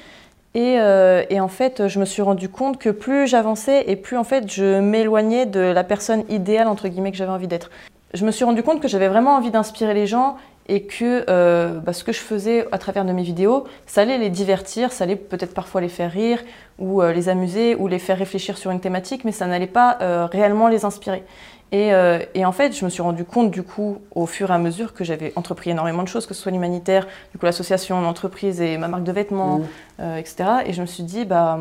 Et, 0.54 0.76
euh, 0.78 1.24
et 1.28 1.40
en 1.40 1.48
fait, 1.48 1.88
je 1.88 1.98
me 1.98 2.04
suis 2.04 2.22
rendu 2.22 2.48
compte 2.48 2.78
que 2.78 2.90
plus 2.90 3.26
j'avançais 3.26 3.84
et 3.90 3.96
plus 3.96 4.16
en 4.16 4.24
fait 4.24 4.50
je 4.50 4.80
m'éloignais 4.80 5.44
de 5.44 5.60
la 5.60 5.82
personne 5.84 6.22
idéale 6.28 6.68
entre 6.68 6.86
guillemets 6.86 7.10
que 7.10 7.16
j'avais 7.16 7.32
envie 7.32 7.48
d'être. 7.48 7.70
Je 8.14 8.24
me 8.24 8.30
suis 8.30 8.44
rendu 8.44 8.62
compte 8.62 8.80
que 8.80 8.88
j'avais 8.88 9.08
vraiment 9.08 9.36
envie 9.36 9.50
d'inspirer 9.50 9.94
les 9.94 10.06
gens 10.06 10.36
et 10.68 10.82
que 10.82 11.24
euh, 11.28 11.78
bah, 11.80 11.92
ce 11.92 12.04
que 12.04 12.12
je 12.12 12.20
faisais 12.20 12.66
à 12.72 12.78
travers 12.78 13.04
de 13.04 13.12
mes 13.12 13.22
vidéos, 13.22 13.64
ça 13.86 14.02
allait 14.02 14.18
les 14.18 14.30
divertir, 14.30 14.92
ça 14.92 15.04
allait 15.04 15.16
peut-être 15.16 15.54
parfois 15.54 15.80
les 15.80 15.88
faire 15.88 16.10
rire 16.10 16.42
ou 16.78 17.02
euh, 17.02 17.12
les 17.12 17.28
amuser 17.28 17.74
ou 17.74 17.86
les 17.86 17.98
faire 17.98 18.18
réfléchir 18.18 18.58
sur 18.58 18.70
une 18.70 18.80
thématique, 18.80 19.24
mais 19.24 19.32
ça 19.32 19.46
n'allait 19.46 19.66
pas 19.66 19.98
euh, 20.00 20.26
réellement 20.26 20.68
les 20.68 20.84
inspirer. 20.84 21.24
Et, 21.70 21.90
et 22.32 22.46
en 22.46 22.52
fait, 22.52 22.74
je 22.74 22.82
me 22.82 22.88
suis 22.88 23.02
rendu 23.02 23.24
compte 23.24 23.50
du 23.50 23.62
coup, 23.62 23.98
au 24.14 24.24
fur 24.24 24.50
et 24.50 24.54
à 24.54 24.58
mesure 24.58 24.94
que 24.94 25.04
j'avais 25.04 25.34
entrepris 25.36 25.68
énormément 25.68 26.02
de 26.02 26.08
choses, 26.08 26.24
que 26.24 26.32
ce 26.32 26.40
soit 26.40 26.50
l'humanitaire, 26.50 27.06
du 27.30 27.36
coup 27.36 27.44
l'association, 27.44 28.00
l'entreprise 28.00 28.62
et 28.62 28.78
ma 28.78 28.88
marque 28.88 29.04
de 29.04 29.12
vêtements, 29.12 29.60
Mmh. 29.98 30.16
etc. 30.16 30.48
Et 30.64 30.72
je 30.72 30.80
me 30.80 30.86
suis 30.86 31.02
dit, 31.02 31.26
bah, 31.26 31.58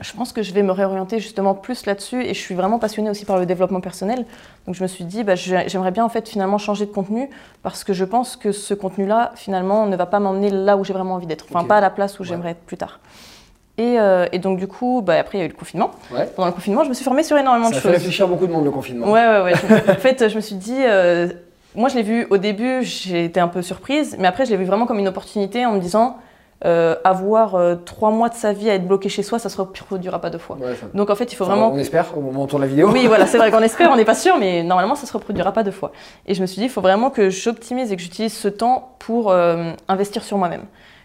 je 0.00 0.12
pense 0.12 0.32
que 0.32 0.42
je 0.42 0.52
vais 0.52 0.62
me 0.62 0.72
réorienter 0.72 1.18
justement 1.20 1.54
plus 1.54 1.86
là-dessus. 1.86 2.22
Et 2.22 2.34
je 2.34 2.38
suis 2.40 2.54
vraiment 2.54 2.78
passionnée 2.78 3.08
aussi 3.10 3.24
par 3.24 3.38
le 3.38 3.46
développement 3.46 3.80
personnel. 3.80 4.26
Donc 4.66 4.74
je 4.74 4.82
me 4.82 4.88
suis 4.88 5.04
dit, 5.04 5.24
bah, 5.24 5.34
j'aimerais 5.36 5.90
bien 5.90 6.04
en 6.04 6.08
fait 6.10 6.28
finalement 6.28 6.58
changer 6.58 6.84
de 6.86 6.90
contenu 6.92 7.30
parce 7.62 7.82
que 7.84 7.92
je 7.92 8.04
pense 8.04 8.36
que 8.36 8.52
ce 8.52 8.74
contenu-là, 8.74 9.32
finalement, 9.36 9.86
ne 9.86 9.96
va 9.96 10.06
pas 10.06 10.20
m'emmener 10.20 10.50
là 10.50 10.76
où 10.76 10.84
j'ai 10.84 10.92
vraiment 10.92 11.14
envie 11.14 11.26
d'être. 11.26 11.46
Enfin, 11.50 11.64
pas 11.66 11.78
à 11.78 11.80
la 11.80 11.90
place 11.90 12.18
où 12.18 12.22
Ouais. 12.22 12.28
j'aimerais 12.28 12.50
être 12.50 12.60
plus 12.66 12.76
tard. 12.76 13.00
Et, 13.78 13.98
euh, 14.00 14.26
et 14.32 14.38
donc 14.38 14.58
du 14.58 14.66
coup, 14.66 15.02
bah, 15.04 15.14
après 15.18 15.36
il 15.38 15.40
y 15.40 15.42
a 15.42 15.46
eu 15.46 15.50
le 15.50 15.54
confinement. 15.54 15.90
Ouais. 16.10 16.26
Pendant 16.34 16.48
le 16.48 16.54
confinement, 16.54 16.82
je 16.84 16.88
me 16.88 16.94
suis 16.94 17.04
formée 17.04 17.22
sur 17.22 17.36
énormément 17.36 17.66
Ça 17.68 17.72
de 17.72 17.76
fait 17.76 17.82
choses. 17.88 17.92
réfléchir 17.92 18.26
beaucoup 18.28 18.46
de 18.46 18.52
monde 18.52 18.64
le 18.64 18.70
confinement. 18.70 19.10
Ouais, 19.10 19.26
ouais, 19.26 19.42
ouais. 19.42 19.52
En 19.90 19.94
fait, 19.96 20.28
je 20.28 20.36
me 20.36 20.40
suis 20.40 20.56
dit, 20.56 20.76
euh, 20.78 21.28
moi 21.74 21.88
je 21.90 21.96
l'ai 21.96 22.02
vu 22.02 22.26
au 22.30 22.38
début, 22.38 22.82
j'ai 22.82 23.24
été 23.24 23.38
un 23.38 23.48
peu 23.48 23.60
surprise, 23.60 24.16
mais 24.18 24.26
après 24.28 24.46
je 24.46 24.50
l'ai 24.50 24.56
vu 24.56 24.64
vraiment 24.64 24.86
comme 24.86 24.98
une 24.98 25.08
opportunité 25.08 25.66
en 25.66 25.72
me 25.72 25.78
disant, 25.80 26.16
euh, 26.64 26.96
avoir 27.04 27.54
euh, 27.54 27.74
trois 27.74 28.10
mois 28.10 28.28
de 28.30 28.34
sa 28.34 28.52
vie 28.54 28.70
à 28.70 28.74
être 28.74 28.86
bloqué 28.88 29.08
chez 29.10 29.22
soi, 29.22 29.38
ça 29.38 29.48
se 29.50 29.58
reproduira 29.58 30.20
pas 30.20 30.30
deux 30.30 30.38
fois. 30.38 30.56
Ouais, 30.56 30.74
ça- 30.74 30.86
Donc 30.94 31.10
en 31.10 31.14
fait, 31.14 31.30
il 31.32 31.36
faut 31.36 31.44
Enfin, 31.44 31.54
vraiment 31.54 31.72
On 31.72 31.78
espère 31.78 32.16
au 32.16 32.20
moment 32.22 32.40
où 32.40 32.44
on 32.44 32.46
tourne 32.46 32.62
la 32.62 32.68
vidéo. 32.68 32.90
oui, 32.90 33.06
voilà, 33.06 33.26
c'est 33.26 33.36
vrai 33.38 33.50
qu'on 33.50 33.60
espère, 33.62 33.90
on 33.90 33.96
n'est 33.96 34.06
pas 34.06 34.14
sûr, 34.14 34.38
mais 34.38 34.62
normalement, 34.62 34.94
ça 34.94 35.06
se 35.06 35.12
reproduira 35.12 35.52
pas 35.52 35.62
deux 35.62 35.70
fois. 35.70 35.92
Et 36.26 36.34
je 36.34 36.40
me 36.40 36.46
suis 36.46 36.58
dit, 36.60 36.64
il 36.66 36.70
faut 36.70 36.80
vraiment 36.80 37.10
que 37.10 37.28
j'optimise 37.28 37.92
et 37.92 37.96
que 37.96 38.02
j'utilise 38.02 38.32
ce 38.34 38.48
temps 38.48 38.94
pour 39.00 39.30
euh, 39.30 39.72
investir 39.88 40.24
sur 40.24 40.38
moi-même, 40.38 40.64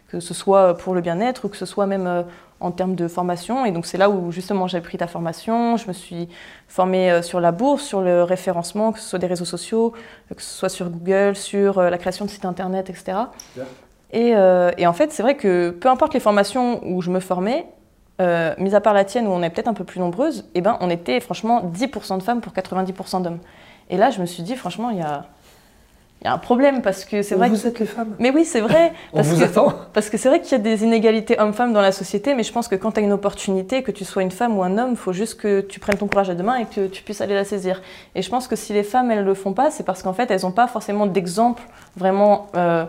que 0.09 0.19
ce 0.21 0.33
soit 0.33 0.77
pour 0.77 0.93
le 0.95 1.01
bien-être 1.01 1.45
ou 1.45 1.49
que 1.49 1.57
ce 1.57 1.65
soit 1.65 1.85
même 1.85 2.25
en 2.61 2.71
termes 2.71 2.95
de 2.95 3.07
formation. 3.09 3.65
Et 3.65 3.71
donc 3.71 3.85
c'est 3.85 3.97
là 3.97 4.09
où 4.09 4.31
justement 4.31 4.67
j'ai 4.67 4.79
pris 4.81 4.97
ta 4.97 5.07
formation. 5.07 5.75
Je 5.77 5.87
me 5.87 5.93
suis 5.93 6.29
formée 6.69 7.21
sur 7.23 7.39
la 7.41 7.51
bourse, 7.51 7.83
sur 7.83 8.01
le 8.01 8.23
référencement, 8.23 8.91
que 8.93 8.99
ce 8.99 9.09
soit 9.09 9.19
des 9.19 9.27
réseaux 9.27 9.45
sociaux, 9.45 9.93
que 10.35 10.41
ce 10.41 10.57
soit 10.59 10.69
sur 10.69 10.89
Google, 10.89 11.35
sur 11.35 11.81
la 11.81 11.97
création 11.97 12.23
de 12.25 12.29
sites 12.29 12.45
internet, 12.45 12.89
etc. 12.89 13.17
Super. 13.53 13.65
Et, 14.13 14.35
euh, 14.35 14.71
et 14.77 14.87
en 14.87 14.93
fait, 14.93 15.11
c'est 15.11 15.23
vrai 15.23 15.35
que 15.35 15.69
peu 15.69 15.89
importe 15.89 16.13
les 16.13 16.19
formations 16.19 16.81
où 16.85 17.01
je 17.01 17.09
me 17.09 17.19
formais, 17.19 17.65
euh, 18.21 18.53
mis 18.57 18.75
à 18.75 18.81
part 18.81 18.93
la 18.93 19.05
tienne 19.05 19.25
où 19.25 19.31
on 19.31 19.41
est 19.41 19.49
peut-être 19.49 19.67
un 19.67 19.73
peu 19.73 19.83
plus 19.83 19.99
nombreuses, 19.99 20.45
eh 20.53 20.61
ben, 20.61 20.77
on 20.81 20.89
était 20.89 21.19
franchement 21.19 21.63
10% 21.73 22.17
de 22.17 22.23
femmes 22.23 22.41
pour 22.41 22.53
90% 22.53 23.23
d'hommes. 23.23 23.39
Et 23.89 23.97
là, 23.97 24.11
je 24.11 24.21
me 24.21 24.25
suis 24.25 24.43
dit, 24.43 24.55
franchement, 24.55 24.89
il 24.89 24.99
y 24.99 25.01
a, 25.01 25.25
y 26.23 26.27
a 26.27 26.33
un 26.33 26.37
problème 26.37 26.81
parce 26.81 27.03
que 27.03 27.23
c'est 27.23 27.35
vrai 27.35 27.49
vous 27.49 27.57
que... 27.57 27.67
êtes 27.67 27.79
les 27.79 27.85
femmes. 27.85 28.15
Mais 28.19 28.29
oui, 28.29 28.45
c'est 28.45 28.61
vrai. 28.61 28.93
On 29.13 29.17
parce 29.17 29.29
vous 29.29 29.39
que... 29.39 29.45
attend. 29.45 29.73
Parce 29.93 30.09
que 30.09 30.17
c'est 30.17 30.29
vrai 30.29 30.39
qu'il 30.41 30.51
y 30.51 30.55
a 30.55 30.59
des 30.59 30.83
inégalités 30.83 31.39
hommes-femmes 31.39 31.73
dans 31.73 31.81
la 31.81 31.91
société, 31.91 32.35
mais 32.35 32.43
je 32.43 32.51
pense 32.51 32.67
que 32.67 32.75
quand 32.75 32.91
tu 32.91 32.99
as 32.99 33.03
une 33.03 33.13
opportunité, 33.13 33.81
que 33.81 33.91
tu 33.91 34.05
sois 34.05 34.21
une 34.21 34.31
femme 34.31 34.55
ou 34.57 34.61
un 34.61 34.77
homme, 34.77 34.91
il 34.91 34.97
faut 34.97 35.13
juste 35.13 35.39
que 35.39 35.61
tu 35.61 35.79
prennes 35.79 35.97
ton 35.97 36.07
courage 36.07 36.29
à 36.29 36.35
deux 36.35 36.43
mains 36.43 36.57
et 36.57 36.65
que 36.65 36.87
tu 36.87 37.01
puisses 37.01 37.21
aller 37.21 37.35
la 37.35 37.45
saisir. 37.45 37.81
Et 38.13 38.21
je 38.21 38.29
pense 38.29 38.47
que 38.47 38.55
si 38.55 38.71
les 38.73 38.83
femmes, 38.83 39.09
elles 39.09 39.23
le 39.23 39.33
font 39.33 39.53
pas, 39.53 39.71
c'est 39.71 39.83
parce 39.83 40.03
qu'en 40.03 40.13
fait, 40.13 40.29
elles 40.29 40.41
n'ont 40.41 40.51
pas 40.51 40.67
forcément 40.67 41.07
d'exemple 41.07 41.63
vraiment 41.95 42.49
euh, 42.55 42.85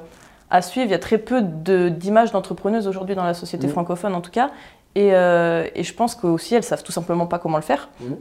à 0.53 0.63
suivre. 0.63 0.87
Il 0.87 0.93
y 0.93 0.95
a 0.95 0.99
très 1.01 1.19
peu 1.19 1.43
de- 1.43 1.89
d'images 1.89 2.31
d'entrepreneuses 2.31 2.87
aujourd'hui 2.87 3.15
dans 3.17 3.25
la 3.25 3.35
société 3.35 3.67
Mhm. 3.67 3.73
francophone, 3.73 4.15
en 4.15 4.21
tout 4.21 4.31
cas. 4.31 4.51
Et, 4.95 5.11
euh, 5.15 5.67
et 5.75 5.83
je 5.83 5.95
pense 5.95 6.15
qu'aussi, 6.15 6.55
elles 6.55 6.63
savent 6.63 6.83
tout 6.83 6.93
simplement 6.93 7.27
pas 7.27 7.39
comment 7.39 7.57
le 7.57 7.63
faire. 7.63 7.89
Mhm. 8.01 8.17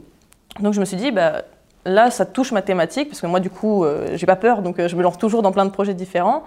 Donc 0.60 0.72
je 0.74 0.80
me 0.80 0.84
suis 0.84 0.96
dit, 0.96 1.12
bah, 1.12 1.42
là, 1.84 2.10
ça 2.10 2.24
touche 2.26 2.52
ma 2.52 2.62
thématique, 2.62 3.08
parce 3.08 3.20
que 3.20 3.26
moi, 3.26 3.38
du 3.40 3.50
coup, 3.50 3.84
euh, 3.84 4.08
j'ai 4.14 4.26
pas 4.26 4.36
peur, 4.36 4.62
donc 4.62 4.78
euh, 4.78 4.88
je 4.88 4.96
me 4.96 5.02
lance 5.02 5.18
toujours 5.18 5.42
dans 5.42 5.52
plein 5.52 5.64
de 5.66 5.70
projets 5.70 5.94
différents. 5.94 6.42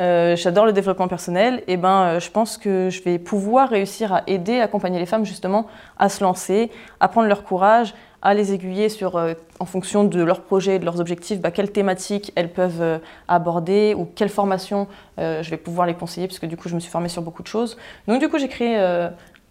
Euh, 0.00 0.36
J'adore 0.36 0.64
le 0.66 0.72
développement 0.72 1.08
personnel, 1.08 1.62
et 1.66 1.76
ben, 1.76 2.18
je 2.18 2.30
pense 2.30 2.56
que 2.56 2.88
je 2.90 3.02
vais 3.02 3.18
pouvoir 3.18 3.68
réussir 3.68 4.12
à 4.12 4.22
aider, 4.26 4.60
accompagner 4.60 4.98
les 4.98 5.06
femmes 5.06 5.24
justement 5.26 5.66
à 5.98 6.08
se 6.08 6.22
lancer, 6.24 6.70
à 7.00 7.08
prendre 7.08 7.28
leur 7.28 7.42
courage, 7.44 7.94
à 8.22 8.34
les 8.34 8.54
aiguiller 8.54 8.88
sur, 8.88 9.16
euh, 9.16 9.34
en 9.58 9.64
fonction 9.66 10.04
de 10.04 10.22
leurs 10.22 10.42
projets, 10.42 10.78
de 10.78 10.84
leurs 10.84 11.00
objectifs, 11.00 11.40
bah, 11.40 11.50
quelles 11.50 11.72
thématiques 11.72 12.32
elles 12.36 12.52
peuvent 12.52 12.80
euh, 12.80 12.98
aborder 13.28 13.94
ou 13.96 14.04
quelles 14.04 14.28
formations 14.28 14.86
euh, 15.18 15.42
je 15.42 15.50
vais 15.50 15.56
pouvoir 15.56 15.86
les 15.86 15.94
conseiller, 15.94 16.28
parce 16.28 16.38
que 16.38 16.46
du 16.46 16.56
coup, 16.56 16.68
je 16.68 16.74
me 16.74 16.80
suis 16.80 16.90
formée 16.90 17.08
sur 17.08 17.22
beaucoup 17.22 17.42
de 17.42 17.48
choses. 17.48 17.76
Donc, 18.06 18.20
du 18.20 18.28
coup, 18.28 18.38
j'ai 18.38 18.48
créé 18.48 18.78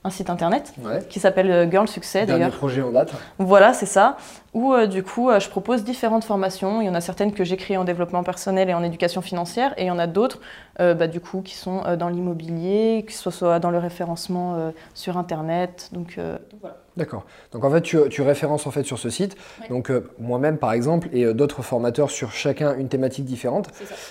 un 0.03 0.09
site 0.09 0.29
internet 0.29 0.73
Ouais. 0.83 0.99
qui 1.09 1.19
s'appelle 1.19 1.51
euh, 1.51 1.69
Girl 1.69 1.85
Dernier 1.87 2.25
d'ailleurs. 2.25 2.51
projet 2.51 2.81
en 2.81 2.91
date. 2.91 3.13
Voilà, 3.37 3.73
c'est 3.73 3.85
ça. 3.85 4.17
Où 4.53 4.73
euh, 4.73 4.87
du 4.87 5.03
coup, 5.03 5.29
euh, 5.29 5.39
je 5.39 5.47
propose 5.49 5.83
différentes 5.83 6.23
formations. 6.23 6.81
Il 6.81 6.87
y 6.87 6.89
en 6.89 6.95
a 6.95 7.01
certaines 7.01 7.33
que 7.33 7.43
j'ai 7.43 7.55
créées 7.55 7.77
en 7.77 7.83
développement 7.83 8.23
personnel 8.23 8.69
et 8.69 8.73
en 8.73 8.83
éducation 8.83 9.21
financière, 9.21 9.73
et 9.77 9.83
il 9.83 9.87
y 9.87 9.91
en 9.91 9.99
a 9.99 10.07
d'autres, 10.07 10.39
euh, 10.79 10.93
bah, 10.93 11.07
du 11.07 11.19
coup, 11.19 11.41
qui 11.41 11.55
sont 11.55 11.83
dans 11.97 12.09
l'immobilier, 12.09 13.03
que 13.05 13.13
ce 13.13 13.29
soit 13.29 13.59
dans 13.59 13.69
le 13.71 13.77
référencement 13.77 14.71
sur 14.93 15.17
Internet. 15.17 15.89
Donc 15.91 16.17
voilà. 16.61 16.77
D'accord. 16.97 17.25
Donc 17.53 17.63
en 17.63 17.71
fait, 17.71 17.81
tu, 17.81 17.97
tu 18.09 18.21
références 18.21 18.67
en 18.67 18.71
fait 18.71 18.83
sur 18.83 18.99
ce 18.99 19.09
site. 19.09 19.37
Ouais. 19.61 19.69
Donc 19.69 19.89
euh, 19.89 20.11
moi-même 20.19 20.57
par 20.57 20.73
exemple 20.73 21.07
et 21.13 21.23
euh, 21.23 21.33
d'autres 21.33 21.61
formateurs 21.61 22.11
sur 22.11 22.31
chacun 22.31 22.75
une 22.77 22.89
thématique 22.89 23.23
différente. 23.23 23.69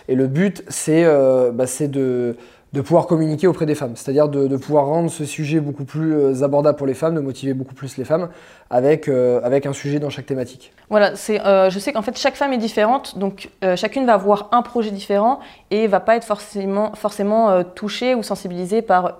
Et 0.08 0.14
le 0.14 0.26
but, 0.26 0.64
c'est 0.68 1.04
euh, 1.04 1.50
bah, 1.52 1.66
c'est 1.66 1.88
de, 1.88 2.36
de 2.72 2.80
pouvoir 2.80 3.06
communiquer 3.08 3.48
auprès 3.48 3.66
des 3.66 3.74
femmes, 3.74 3.96
c'est-à-dire 3.96 4.28
de, 4.28 4.56
pouvoir 4.56 4.86
rendre 4.86 5.10
ce 5.10 5.24
sujet 5.24 5.58
beaucoup 5.58 5.84
plus 5.84 6.14
euh, 6.14 6.44
abordable 6.44 6.78
pour 6.78 6.86
les 6.86 6.94
femmes, 6.94 7.16
de 7.16 7.20
motiver 7.20 7.52
beaucoup 7.52 7.74
plus 7.74 7.96
les 7.96 8.04
femmes 8.04 8.28
avec, 8.70 9.08
euh, 9.08 9.40
un 9.42 9.72
sujet 9.72 9.98
dans 9.98 10.10
chaque 10.10 10.26
thématique. 10.26 10.72
Voilà, 10.88 11.16
c'est, 11.16 11.40
euh, 11.44 11.68
je 11.68 11.78
sais 11.80 11.92
qu'en 11.92 12.02
fait 12.02 12.16
chaque 12.16 12.36
femme 12.36 12.52
est 12.52 12.58
différente, 12.58 13.18
donc 13.18 13.50
chacune 13.74 14.06
va 14.06 14.14
avoir 14.14 14.48
un 14.52 14.62
projet 14.62 14.90
différent 14.90 15.40
et 15.70 15.86
va 15.88 15.98
pas 16.00 16.16
être 16.16 16.24
forcément, 16.24 16.92
forcément 16.94 17.64
touchée 17.64 18.14
ou 18.14 18.22
sensibilisée 18.22 18.82
par 18.82 19.18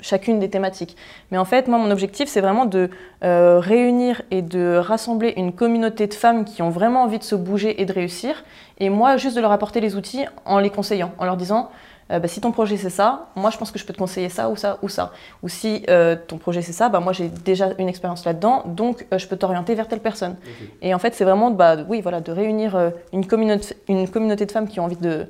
chacune 0.00 0.38
des 0.38 0.48
thématiques. 0.48 0.96
Mais 1.30 1.38
en 1.38 1.44
fait, 1.44 1.68
moi, 1.68 1.78
mon 1.78 1.90
objectif, 1.90 2.28
c'est 2.28 2.40
vraiment 2.40 2.66
de 2.66 2.88
réunir 3.22 4.22
et 4.30 4.42
de 4.42 4.76
rassembler 4.76 5.34
une 5.36 5.52
communauté 5.52 6.06
de 6.06 6.14
femmes 6.14 6.44
qui 6.44 6.62
ont 6.62 6.70
vraiment 6.70 7.02
envie 7.02 7.18
de 7.18 7.24
se 7.24 7.34
bouger 7.34 7.80
et 7.82 7.84
de 7.84 7.92
réussir, 7.92 8.44
et 8.78 8.88
moi, 8.88 9.16
juste 9.16 9.36
de 9.36 9.40
leur 9.40 9.52
apporter 9.52 9.80
les 9.80 9.96
outils 9.96 10.24
en 10.44 10.58
les 10.58 10.70
conseillant, 10.70 11.12
en 11.18 11.24
leur 11.24 11.36
disant. 11.36 11.70
Euh, 12.10 12.18
bah, 12.18 12.28
si 12.28 12.40
ton 12.40 12.52
projet 12.52 12.76
c'est 12.76 12.90
ça, 12.90 13.28
moi 13.36 13.50
je 13.50 13.58
pense 13.58 13.70
que 13.70 13.78
je 13.78 13.84
peux 13.84 13.92
te 13.92 13.98
conseiller 13.98 14.28
ça 14.28 14.50
ou 14.50 14.56
ça 14.56 14.78
ou 14.82 14.88
ça. 14.88 15.12
Ou 15.42 15.48
si 15.48 15.84
euh, 15.88 16.16
ton 16.26 16.38
projet 16.38 16.62
c'est 16.62 16.72
ça, 16.72 16.88
bah, 16.88 17.00
moi 17.00 17.12
j'ai 17.12 17.28
déjà 17.28 17.70
une 17.78 17.88
expérience 17.88 18.24
là-dedans, 18.24 18.64
donc 18.66 19.06
euh, 19.12 19.18
je 19.18 19.26
peux 19.26 19.36
t'orienter 19.36 19.74
vers 19.74 19.88
telle 19.88 20.00
personne. 20.00 20.36
Et 20.80 20.94
en 20.94 20.98
fait, 20.98 21.14
c'est 21.14 21.24
vraiment 21.24 21.50
bah, 21.50 21.76
oui, 21.88 22.00
voilà, 22.00 22.20
de 22.20 22.32
réunir 22.32 22.92
une, 23.12 23.26
communauté, 23.26 23.76
une 23.88 24.08
communauté 24.08 24.46
de 24.46 24.52
femmes 24.52 24.68
qui 24.68 24.80
ont 24.80 24.84
envie 24.84 24.96
de, 24.96 25.26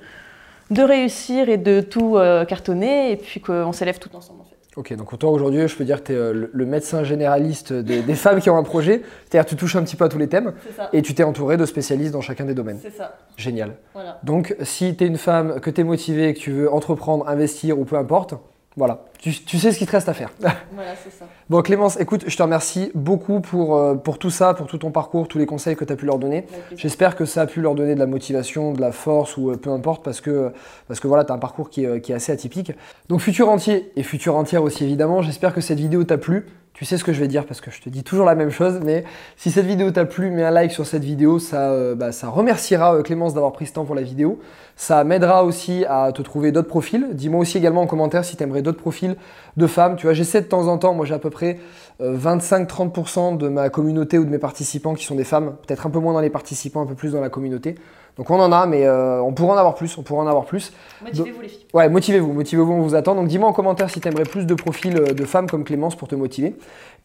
de 0.71 0.83
réussir 0.83 1.49
et 1.49 1.59
de 1.59 1.81
tout 1.81 2.19
cartonner, 2.49 3.13
et 3.13 3.17
puis 3.17 3.41
qu'on 3.41 3.73
s'élève 3.73 3.99
tout 3.99 4.15
ensemble. 4.15 4.42
Ok, 4.75 4.95
donc 4.95 5.19
toi 5.19 5.31
aujourd'hui, 5.31 5.69
je 5.69 5.77
peux 5.77 5.85
dire 5.85 6.03
que 6.03 6.07
tu 6.07 6.13
es 6.15 6.33
le, 6.33 6.51
le 6.51 6.67
médecin 6.67 7.05
généraliste 7.05 7.75
des, 7.75 8.01
des 8.01 8.15
femmes 8.15 8.41
qui 8.41 8.49
ont 8.49 8.57
un 8.57 8.63
projet, 8.63 9.03
c'est-à-dire 9.29 9.45
que 9.45 9.51
tu 9.51 9.57
touches 9.57 9.77
un 9.77 9.83
petit 9.83 9.97
peu 9.97 10.05
à 10.05 10.09
tous 10.09 10.17
les 10.17 10.29
thèmes 10.29 10.55
ça. 10.75 10.89
et 10.95 11.03
tu 11.03 11.15
t'es 11.15 11.25
entouré 11.25 11.59
de 11.59 11.67
spécialistes 11.67 12.13
dans 12.13 12.23
chacun 12.23 12.47
des 12.47 12.55
domaines. 12.55 12.79
C'est 12.81 12.97
ça. 12.97 13.19
Génial. 13.37 13.75
Voilà. 13.93 14.19
Donc, 14.23 14.57
si 14.63 14.97
tu 14.97 15.05
es 15.05 15.07
une 15.07 15.19
femme, 15.19 15.61
que 15.61 15.69
tu 15.69 15.83
es 15.83 15.85
motivée, 15.85 16.33
que 16.33 16.39
tu 16.39 16.53
veux 16.53 16.73
entreprendre, 16.73 17.29
investir 17.29 17.79
ou 17.79 17.85
peu 17.85 17.97
importe, 17.97 18.35
voilà, 18.77 19.05
tu, 19.19 19.33
tu 19.33 19.59
sais 19.59 19.71
ce 19.71 19.77
qu'il 19.77 19.87
te 19.87 19.93
reste 19.93 20.09
à 20.09 20.15
faire. 20.15 20.31
Voilà, 20.41 20.95
c'est 21.05 21.13
ça. 21.13 21.27
bon, 21.51 21.61
Clémence, 21.61 22.01
écoute, 22.01 22.25
je 22.27 22.35
te 22.35 22.43
remercie 22.43 22.91
beaucoup 22.95 23.41
pour, 23.41 23.77
euh, 23.77 23.95
pour 23.95 24.19
tout 24.19 24.31
ça, 24.31 24.55
pour 24.55 24.67
tout 24.67 24.79
ton 24.79 24.91
parcours, 24.91 25.29
tous 25.29 25.37
les 25.37 25.45
conseils 25.45 25.77
que 25.77 25.85
tu 25.85 25.93
as 25.93 25.97
pu 25.97 26.07
leur 26.07 26.19
donner. 26.19 26.47
J'espère 26.77 27.15
que 27.15 27.27
ça 27.27 27.43
a 27.43 27.47
pu 27.47 27.61
leur 27.61 27.75
donner 27.75 27.95
de 27.95 28.01
la 28.01 28.07
motivation, 28.07 28.73
de 28.73 28.81
la 28.81 28.91
force 28.93 29.37
ou 29.37 29.51
euh, 29.51 29.57
peu 29.57 29.71
importe 29.71 30.03
parce 30.03 30.23
que, 30.23 30.53
parce 30.89 31.01
que 31.01 31.07
voilà, 31.07 31.25
tu 31.25 31.33
as 31.33 31.35
un 31.35 31.39
parcours 31.39 31.69
qui 31.69 31.85
est, 31.85 31.87
euh, 31.87 31.99
qui 31.99 32.13
est 32.13 32.15
assez 32.15 32.33
atypique. 32.33 32.73
Donc 33.09 33.21
futur 33.21 33.51
entier 33.51 33.93
et 33.95 34.03
futur 34.03 34.37
entière 34.37 34.63
aussi 34.63 34.85
évidemment, 34.85 35.21
j'espère 35.21 35.53
que 35.53 35.61
cette 35.61 35.79
vidéo 35.79 36.05
t'a 36.05 36.17
plu. 36.17 36.47
Tu 36.75 36.87
sais 36.87 36.97
ce 36.97 37.05
que 37.05 37.13
je 37.13 37.21
vais 37.21 37.29
dire 37.29 37.45
parce 37.45 37.61
que 37.61 37.71
je 37.71 37.83
te 37.83 37.91
dis 37.91 38.03
toujours 38.03 38.25
la 38.25 38.35
même 38.35 38.51
chose, 38.51 38.81
mais 38.83 39.05
si 39.37 39.51
cette 39.51 39.67
vidéo 39.67 39.91
t'a 39.91 40.07
plu, 40.07 40.31
mets 40.31 40.43
un 40.43 40.51
like 40.51 40.73
sur 40.73 40.87
cette 40.87 41.05
vidéo, 41.05 41.39
ça, 41.39 41.71
euh, 41.71 41.95
bah, 41.95 42.13
ça 42.13 42.29
remerciera 42.29 42.95
euh, 42.95 43.03
Clémence 43.03 43.35
d'avoir 43.35 43.53
pris 43.53 43.67
ce 43.67 43.75
temps 43.75 43.85
pour 43.85 43.95
la 43.95 44.01
vidéo. 44.01 44.39
Ça 44.75 45.05
m'aidera 45.05 45.45
aussi 45.45 45.85
à 45.87 46.13
te 46.13 46.23
trouver 46.23 46.51
d'autres 46.51 46.69
profils. 46.69 47.09
Dis-moi 47.13 47.41
aussi 47.41 47.59
également 47.59 47.83
en 47.83 47.87
commentaire 47.87 48.25
si 48.25 48.39
tu 48.39 48.43
aimerais 48.43 48.63
d'autres 48.63 48.81
profils 48.81 49.17
de 49.59 49.67
femmes. 49.67 49.97
Tu 49.97 50.07
vois, 50.07 50.15
j'essaie 50.15 50.41
de 50.41 50.47
temps 50.47 50.67
en 50.69 50.79
temps, 50.79 50.95
moi 50.95 51.05
j'ai 51.05 51.15
à 51.15 51.19
peu 51.19 51.29
près 51.29 51.59
euh, 52.01 52.17
25-30% 52.17 53.37
de 53.37 53.49
ma 53.49 53.69
communauté 53.69 54.17
ou 54.17 54.25
de 54.25 54.31
mes 54.31 54.39
participants 54.39 54.95
qui 54.95 55.05
sont 55.05 55.15
des 55.15 55.25
femmes, 55.25 55.57
peut-être 55.67 55.87
un 55.87 55.91
peu 55.91 55.99
moins 55.99 56.15
dans 56.15 56.21
les 56.21 56.31
participants, 56.31 56.81
un 56.81 56.87
peu 56.87 56.95
plus 56.95 57.13
dans 57.13 57.21
la 57.21 57.29
communauté. 57.29 57.75
Donc 58.17 58.31
on 58.31 58.39
en 58.39 58.53
a, 58.53 58.67
mais 58.67 58.85
euh, 58.87 59.23
on 59.23 59.33
pourrait 59.33 59.55
en 59.55 59.57
avoir 59.57 59.75
plus, 59.75 59.97
on 59.97 60.03
pourrait 60.03 60.23
en 60.23 60.27
avoir 60.27 60.45
plus. 60.45 60.73
Motivez-vous 61.03 61.41
les 61.41 61.49
filles. 61.49 61.67
Ouais, 61.73 61.89
motivez-vous, 61.89 62.33
motivez-vous, 62.33 62.73
on 62.73 62.83
vous 62.83 62.95
attend. 62.95 63.15
Donc 63.15 63.29
dis-moi 63.29 63.49
en 63.49 63.55
commentaire 63.55 63.89
si 63.89 64.01
tu 64.01 64.09
aimerais 64.09 64.25
plus 64.25 64.45
de 64.45 64.55
profils 64.55 64.97
euh, 64.97 65.15
de 65.15 65.25
femmes 65.25 65.49
comme 65.49 65.65
Clémence 65.65 65.97
pour 65.97 66.09
te 66.09 66.15
motiver. 66.15 66.55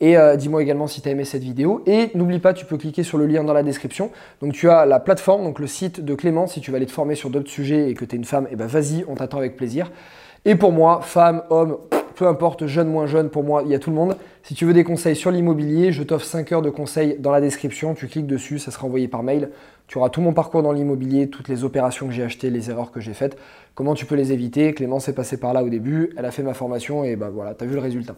Et 0.02 0.18
euh, 0.18 0.36
dis-moi 0.36 0.62
également 0.62 0.88
si 0.88 1.02
tu 1.02 1.08
as 1.08 1.12
aimé 1.14 1.24
cette 1.24 1.44
vidéo. 1.44 1.82
Et 1.86 2.12
n'oublie 2.14 2.40
pas, 2.40 2.54
tu 2.54 2.66
peux 2.66 2.78
cliquer 2.78 3.04
sur 3.04 3.18
le 3.18 3.26
lien 3.26 3.44
dans 3.44 3.54
la 3.54 3.64
description. 3.64 4.12
Donc 4.42 4.54
tu 4.54 4.70
as 4.70 4.86
la 4.86 5.00
plateforme, 5.00 5.44
donc 5.44 5.60
le 5.60 5.68
site 5.68 6.04
de 6.04 6.14
Clémence. 6.14 6.54
Si 6.54 6.62
tu 6.62 6.72
veux 6.72 6.78
aller 6.78 6.86
te 6.86 6.92
former 6.92 7.16
sur 7.16 7.30
d'autres 7.30 7.50
sujets 7.50 7.90
et 7.90 7.94
que 7.94 8.04
tu 8.04 8.16
es 8.16 8.18
une 8.18 8.26
femme, 8.26 8.48
et 8.52 8.58
ben 8.58 8.68
vas-y, 8.68 9.06
on 9.08 9.16
t'attend 9.16 9.38
avec 9.38 9.56
plaisir. 9.56 9.92
Et 10.44 10.56
pour 10.56 10.72
moi, 10.72 11.00
femme, 11.02 11.44
homme, 11.50 11.78
peu 12.16 12.28
importe, 12.28 12.66
jeune, 12.68 12.90
moins 12.90 13.06
jeune, 13.06 13.30
pour 13.30 13.44
moi, 13.44 13.64
il 13.64 13.72
y 13.72 13.76
a 13.76 13.80
tout 13.80 13.90
le 13.92 13.96
monde. 13.96 14.18
Si 14.44 14.56
tu 14.56 14.66
veux 14.66 14.74
des 14.74 14.84
conseils 14.84 15.16
sur 15.16 15.30
l'immobilier, 15.30 15.92
je 15.92 16.04
t'offre 16.04 16.26
5 16.26 16.52
heures 16.52 16.62
de 16.62 16.70
conseils 16.70 17.18
dans 17.20 17.32
la 17.32 17.42
description. 17.42 17.94
Tu 17.94 18.08
cliques 18.08 18.28
dessus, 18.28 18.60
ça 18.60 18.72
sera 18.72 18.88
envoyé 18.88 19.08
par 19.08 19.24
mail. 19.24 19.50
Tu 19.88 19.98
auras 19.98 20.10
tout 20.10 20.22
mon 20.22 20.34
parcours 20.34 20.64
dans 20.64 20.74
l'immobilier, 20.74 21.30
toutes 21.30 21.48
les 21.48 21.64
opérations 21.64 22.08
que 22.08 22.14
j'ai 22.14 22.24
achetées, 22.24 22.50
les 22.50 22.70
erreurs 22.70 22.92
que 22.92 23.00
j'ai 23.00 23.14
faites, 23.14 23.38
comment 23.74 23.94
tu 23.94 24.06
peux 24.06 24.16
les 24.16 24.34
éviter? 24.34 24.74
Clémence 24.74 25.08
est 25.08 25.14
passée 25.14 25.40
par 25.40 25.54
là 25.54 25.64
au 25.64 25.70
début, 25.70 26.12
elle 26.18 26.26
a 26.26 26.32
fait 26.32 26.44
ma 26.44 26.54
formation 26.54 27.06
et 27.06 27.16
bah 27.16 27.30
voilà, 27.34 27.56
tu 27.56 27.64
as 27.64 27.68
vu 27.68 27.74
le 27.74 27.80
résultat. 27.80 28.16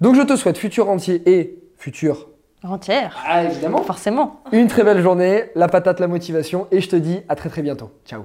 Donc 0.00 0.14
je 0.14 0.22
te 0.22 0.36
souhaite 0.36 0.58
futur 0.58 0.88
entier 0.88 1.22
et 1.26 1.58
futur. 1.76 2.28
Entière. 2.62 3.16
Ah 3.26 3.44
évidemment. 3.44 3.82
Forcément. 3.82 4.42
Une 4.52 4.68
très 4.68 4.84
belle 4.84 5.02
journée, 5.02 5.44
la 5.54 5.68
patate, 5.68 6.00
la 6.00 6.08
motivation 6.08 6.66
et 6.70 6.80
je 6.80 6.88
te 6.88 6.96
dis 6.96 7.20
à 7.28 7.34
très 7.34 7.48
très 7.48 7.62
bientôt. 7.62 7.90
Ciao. 8.04 8.22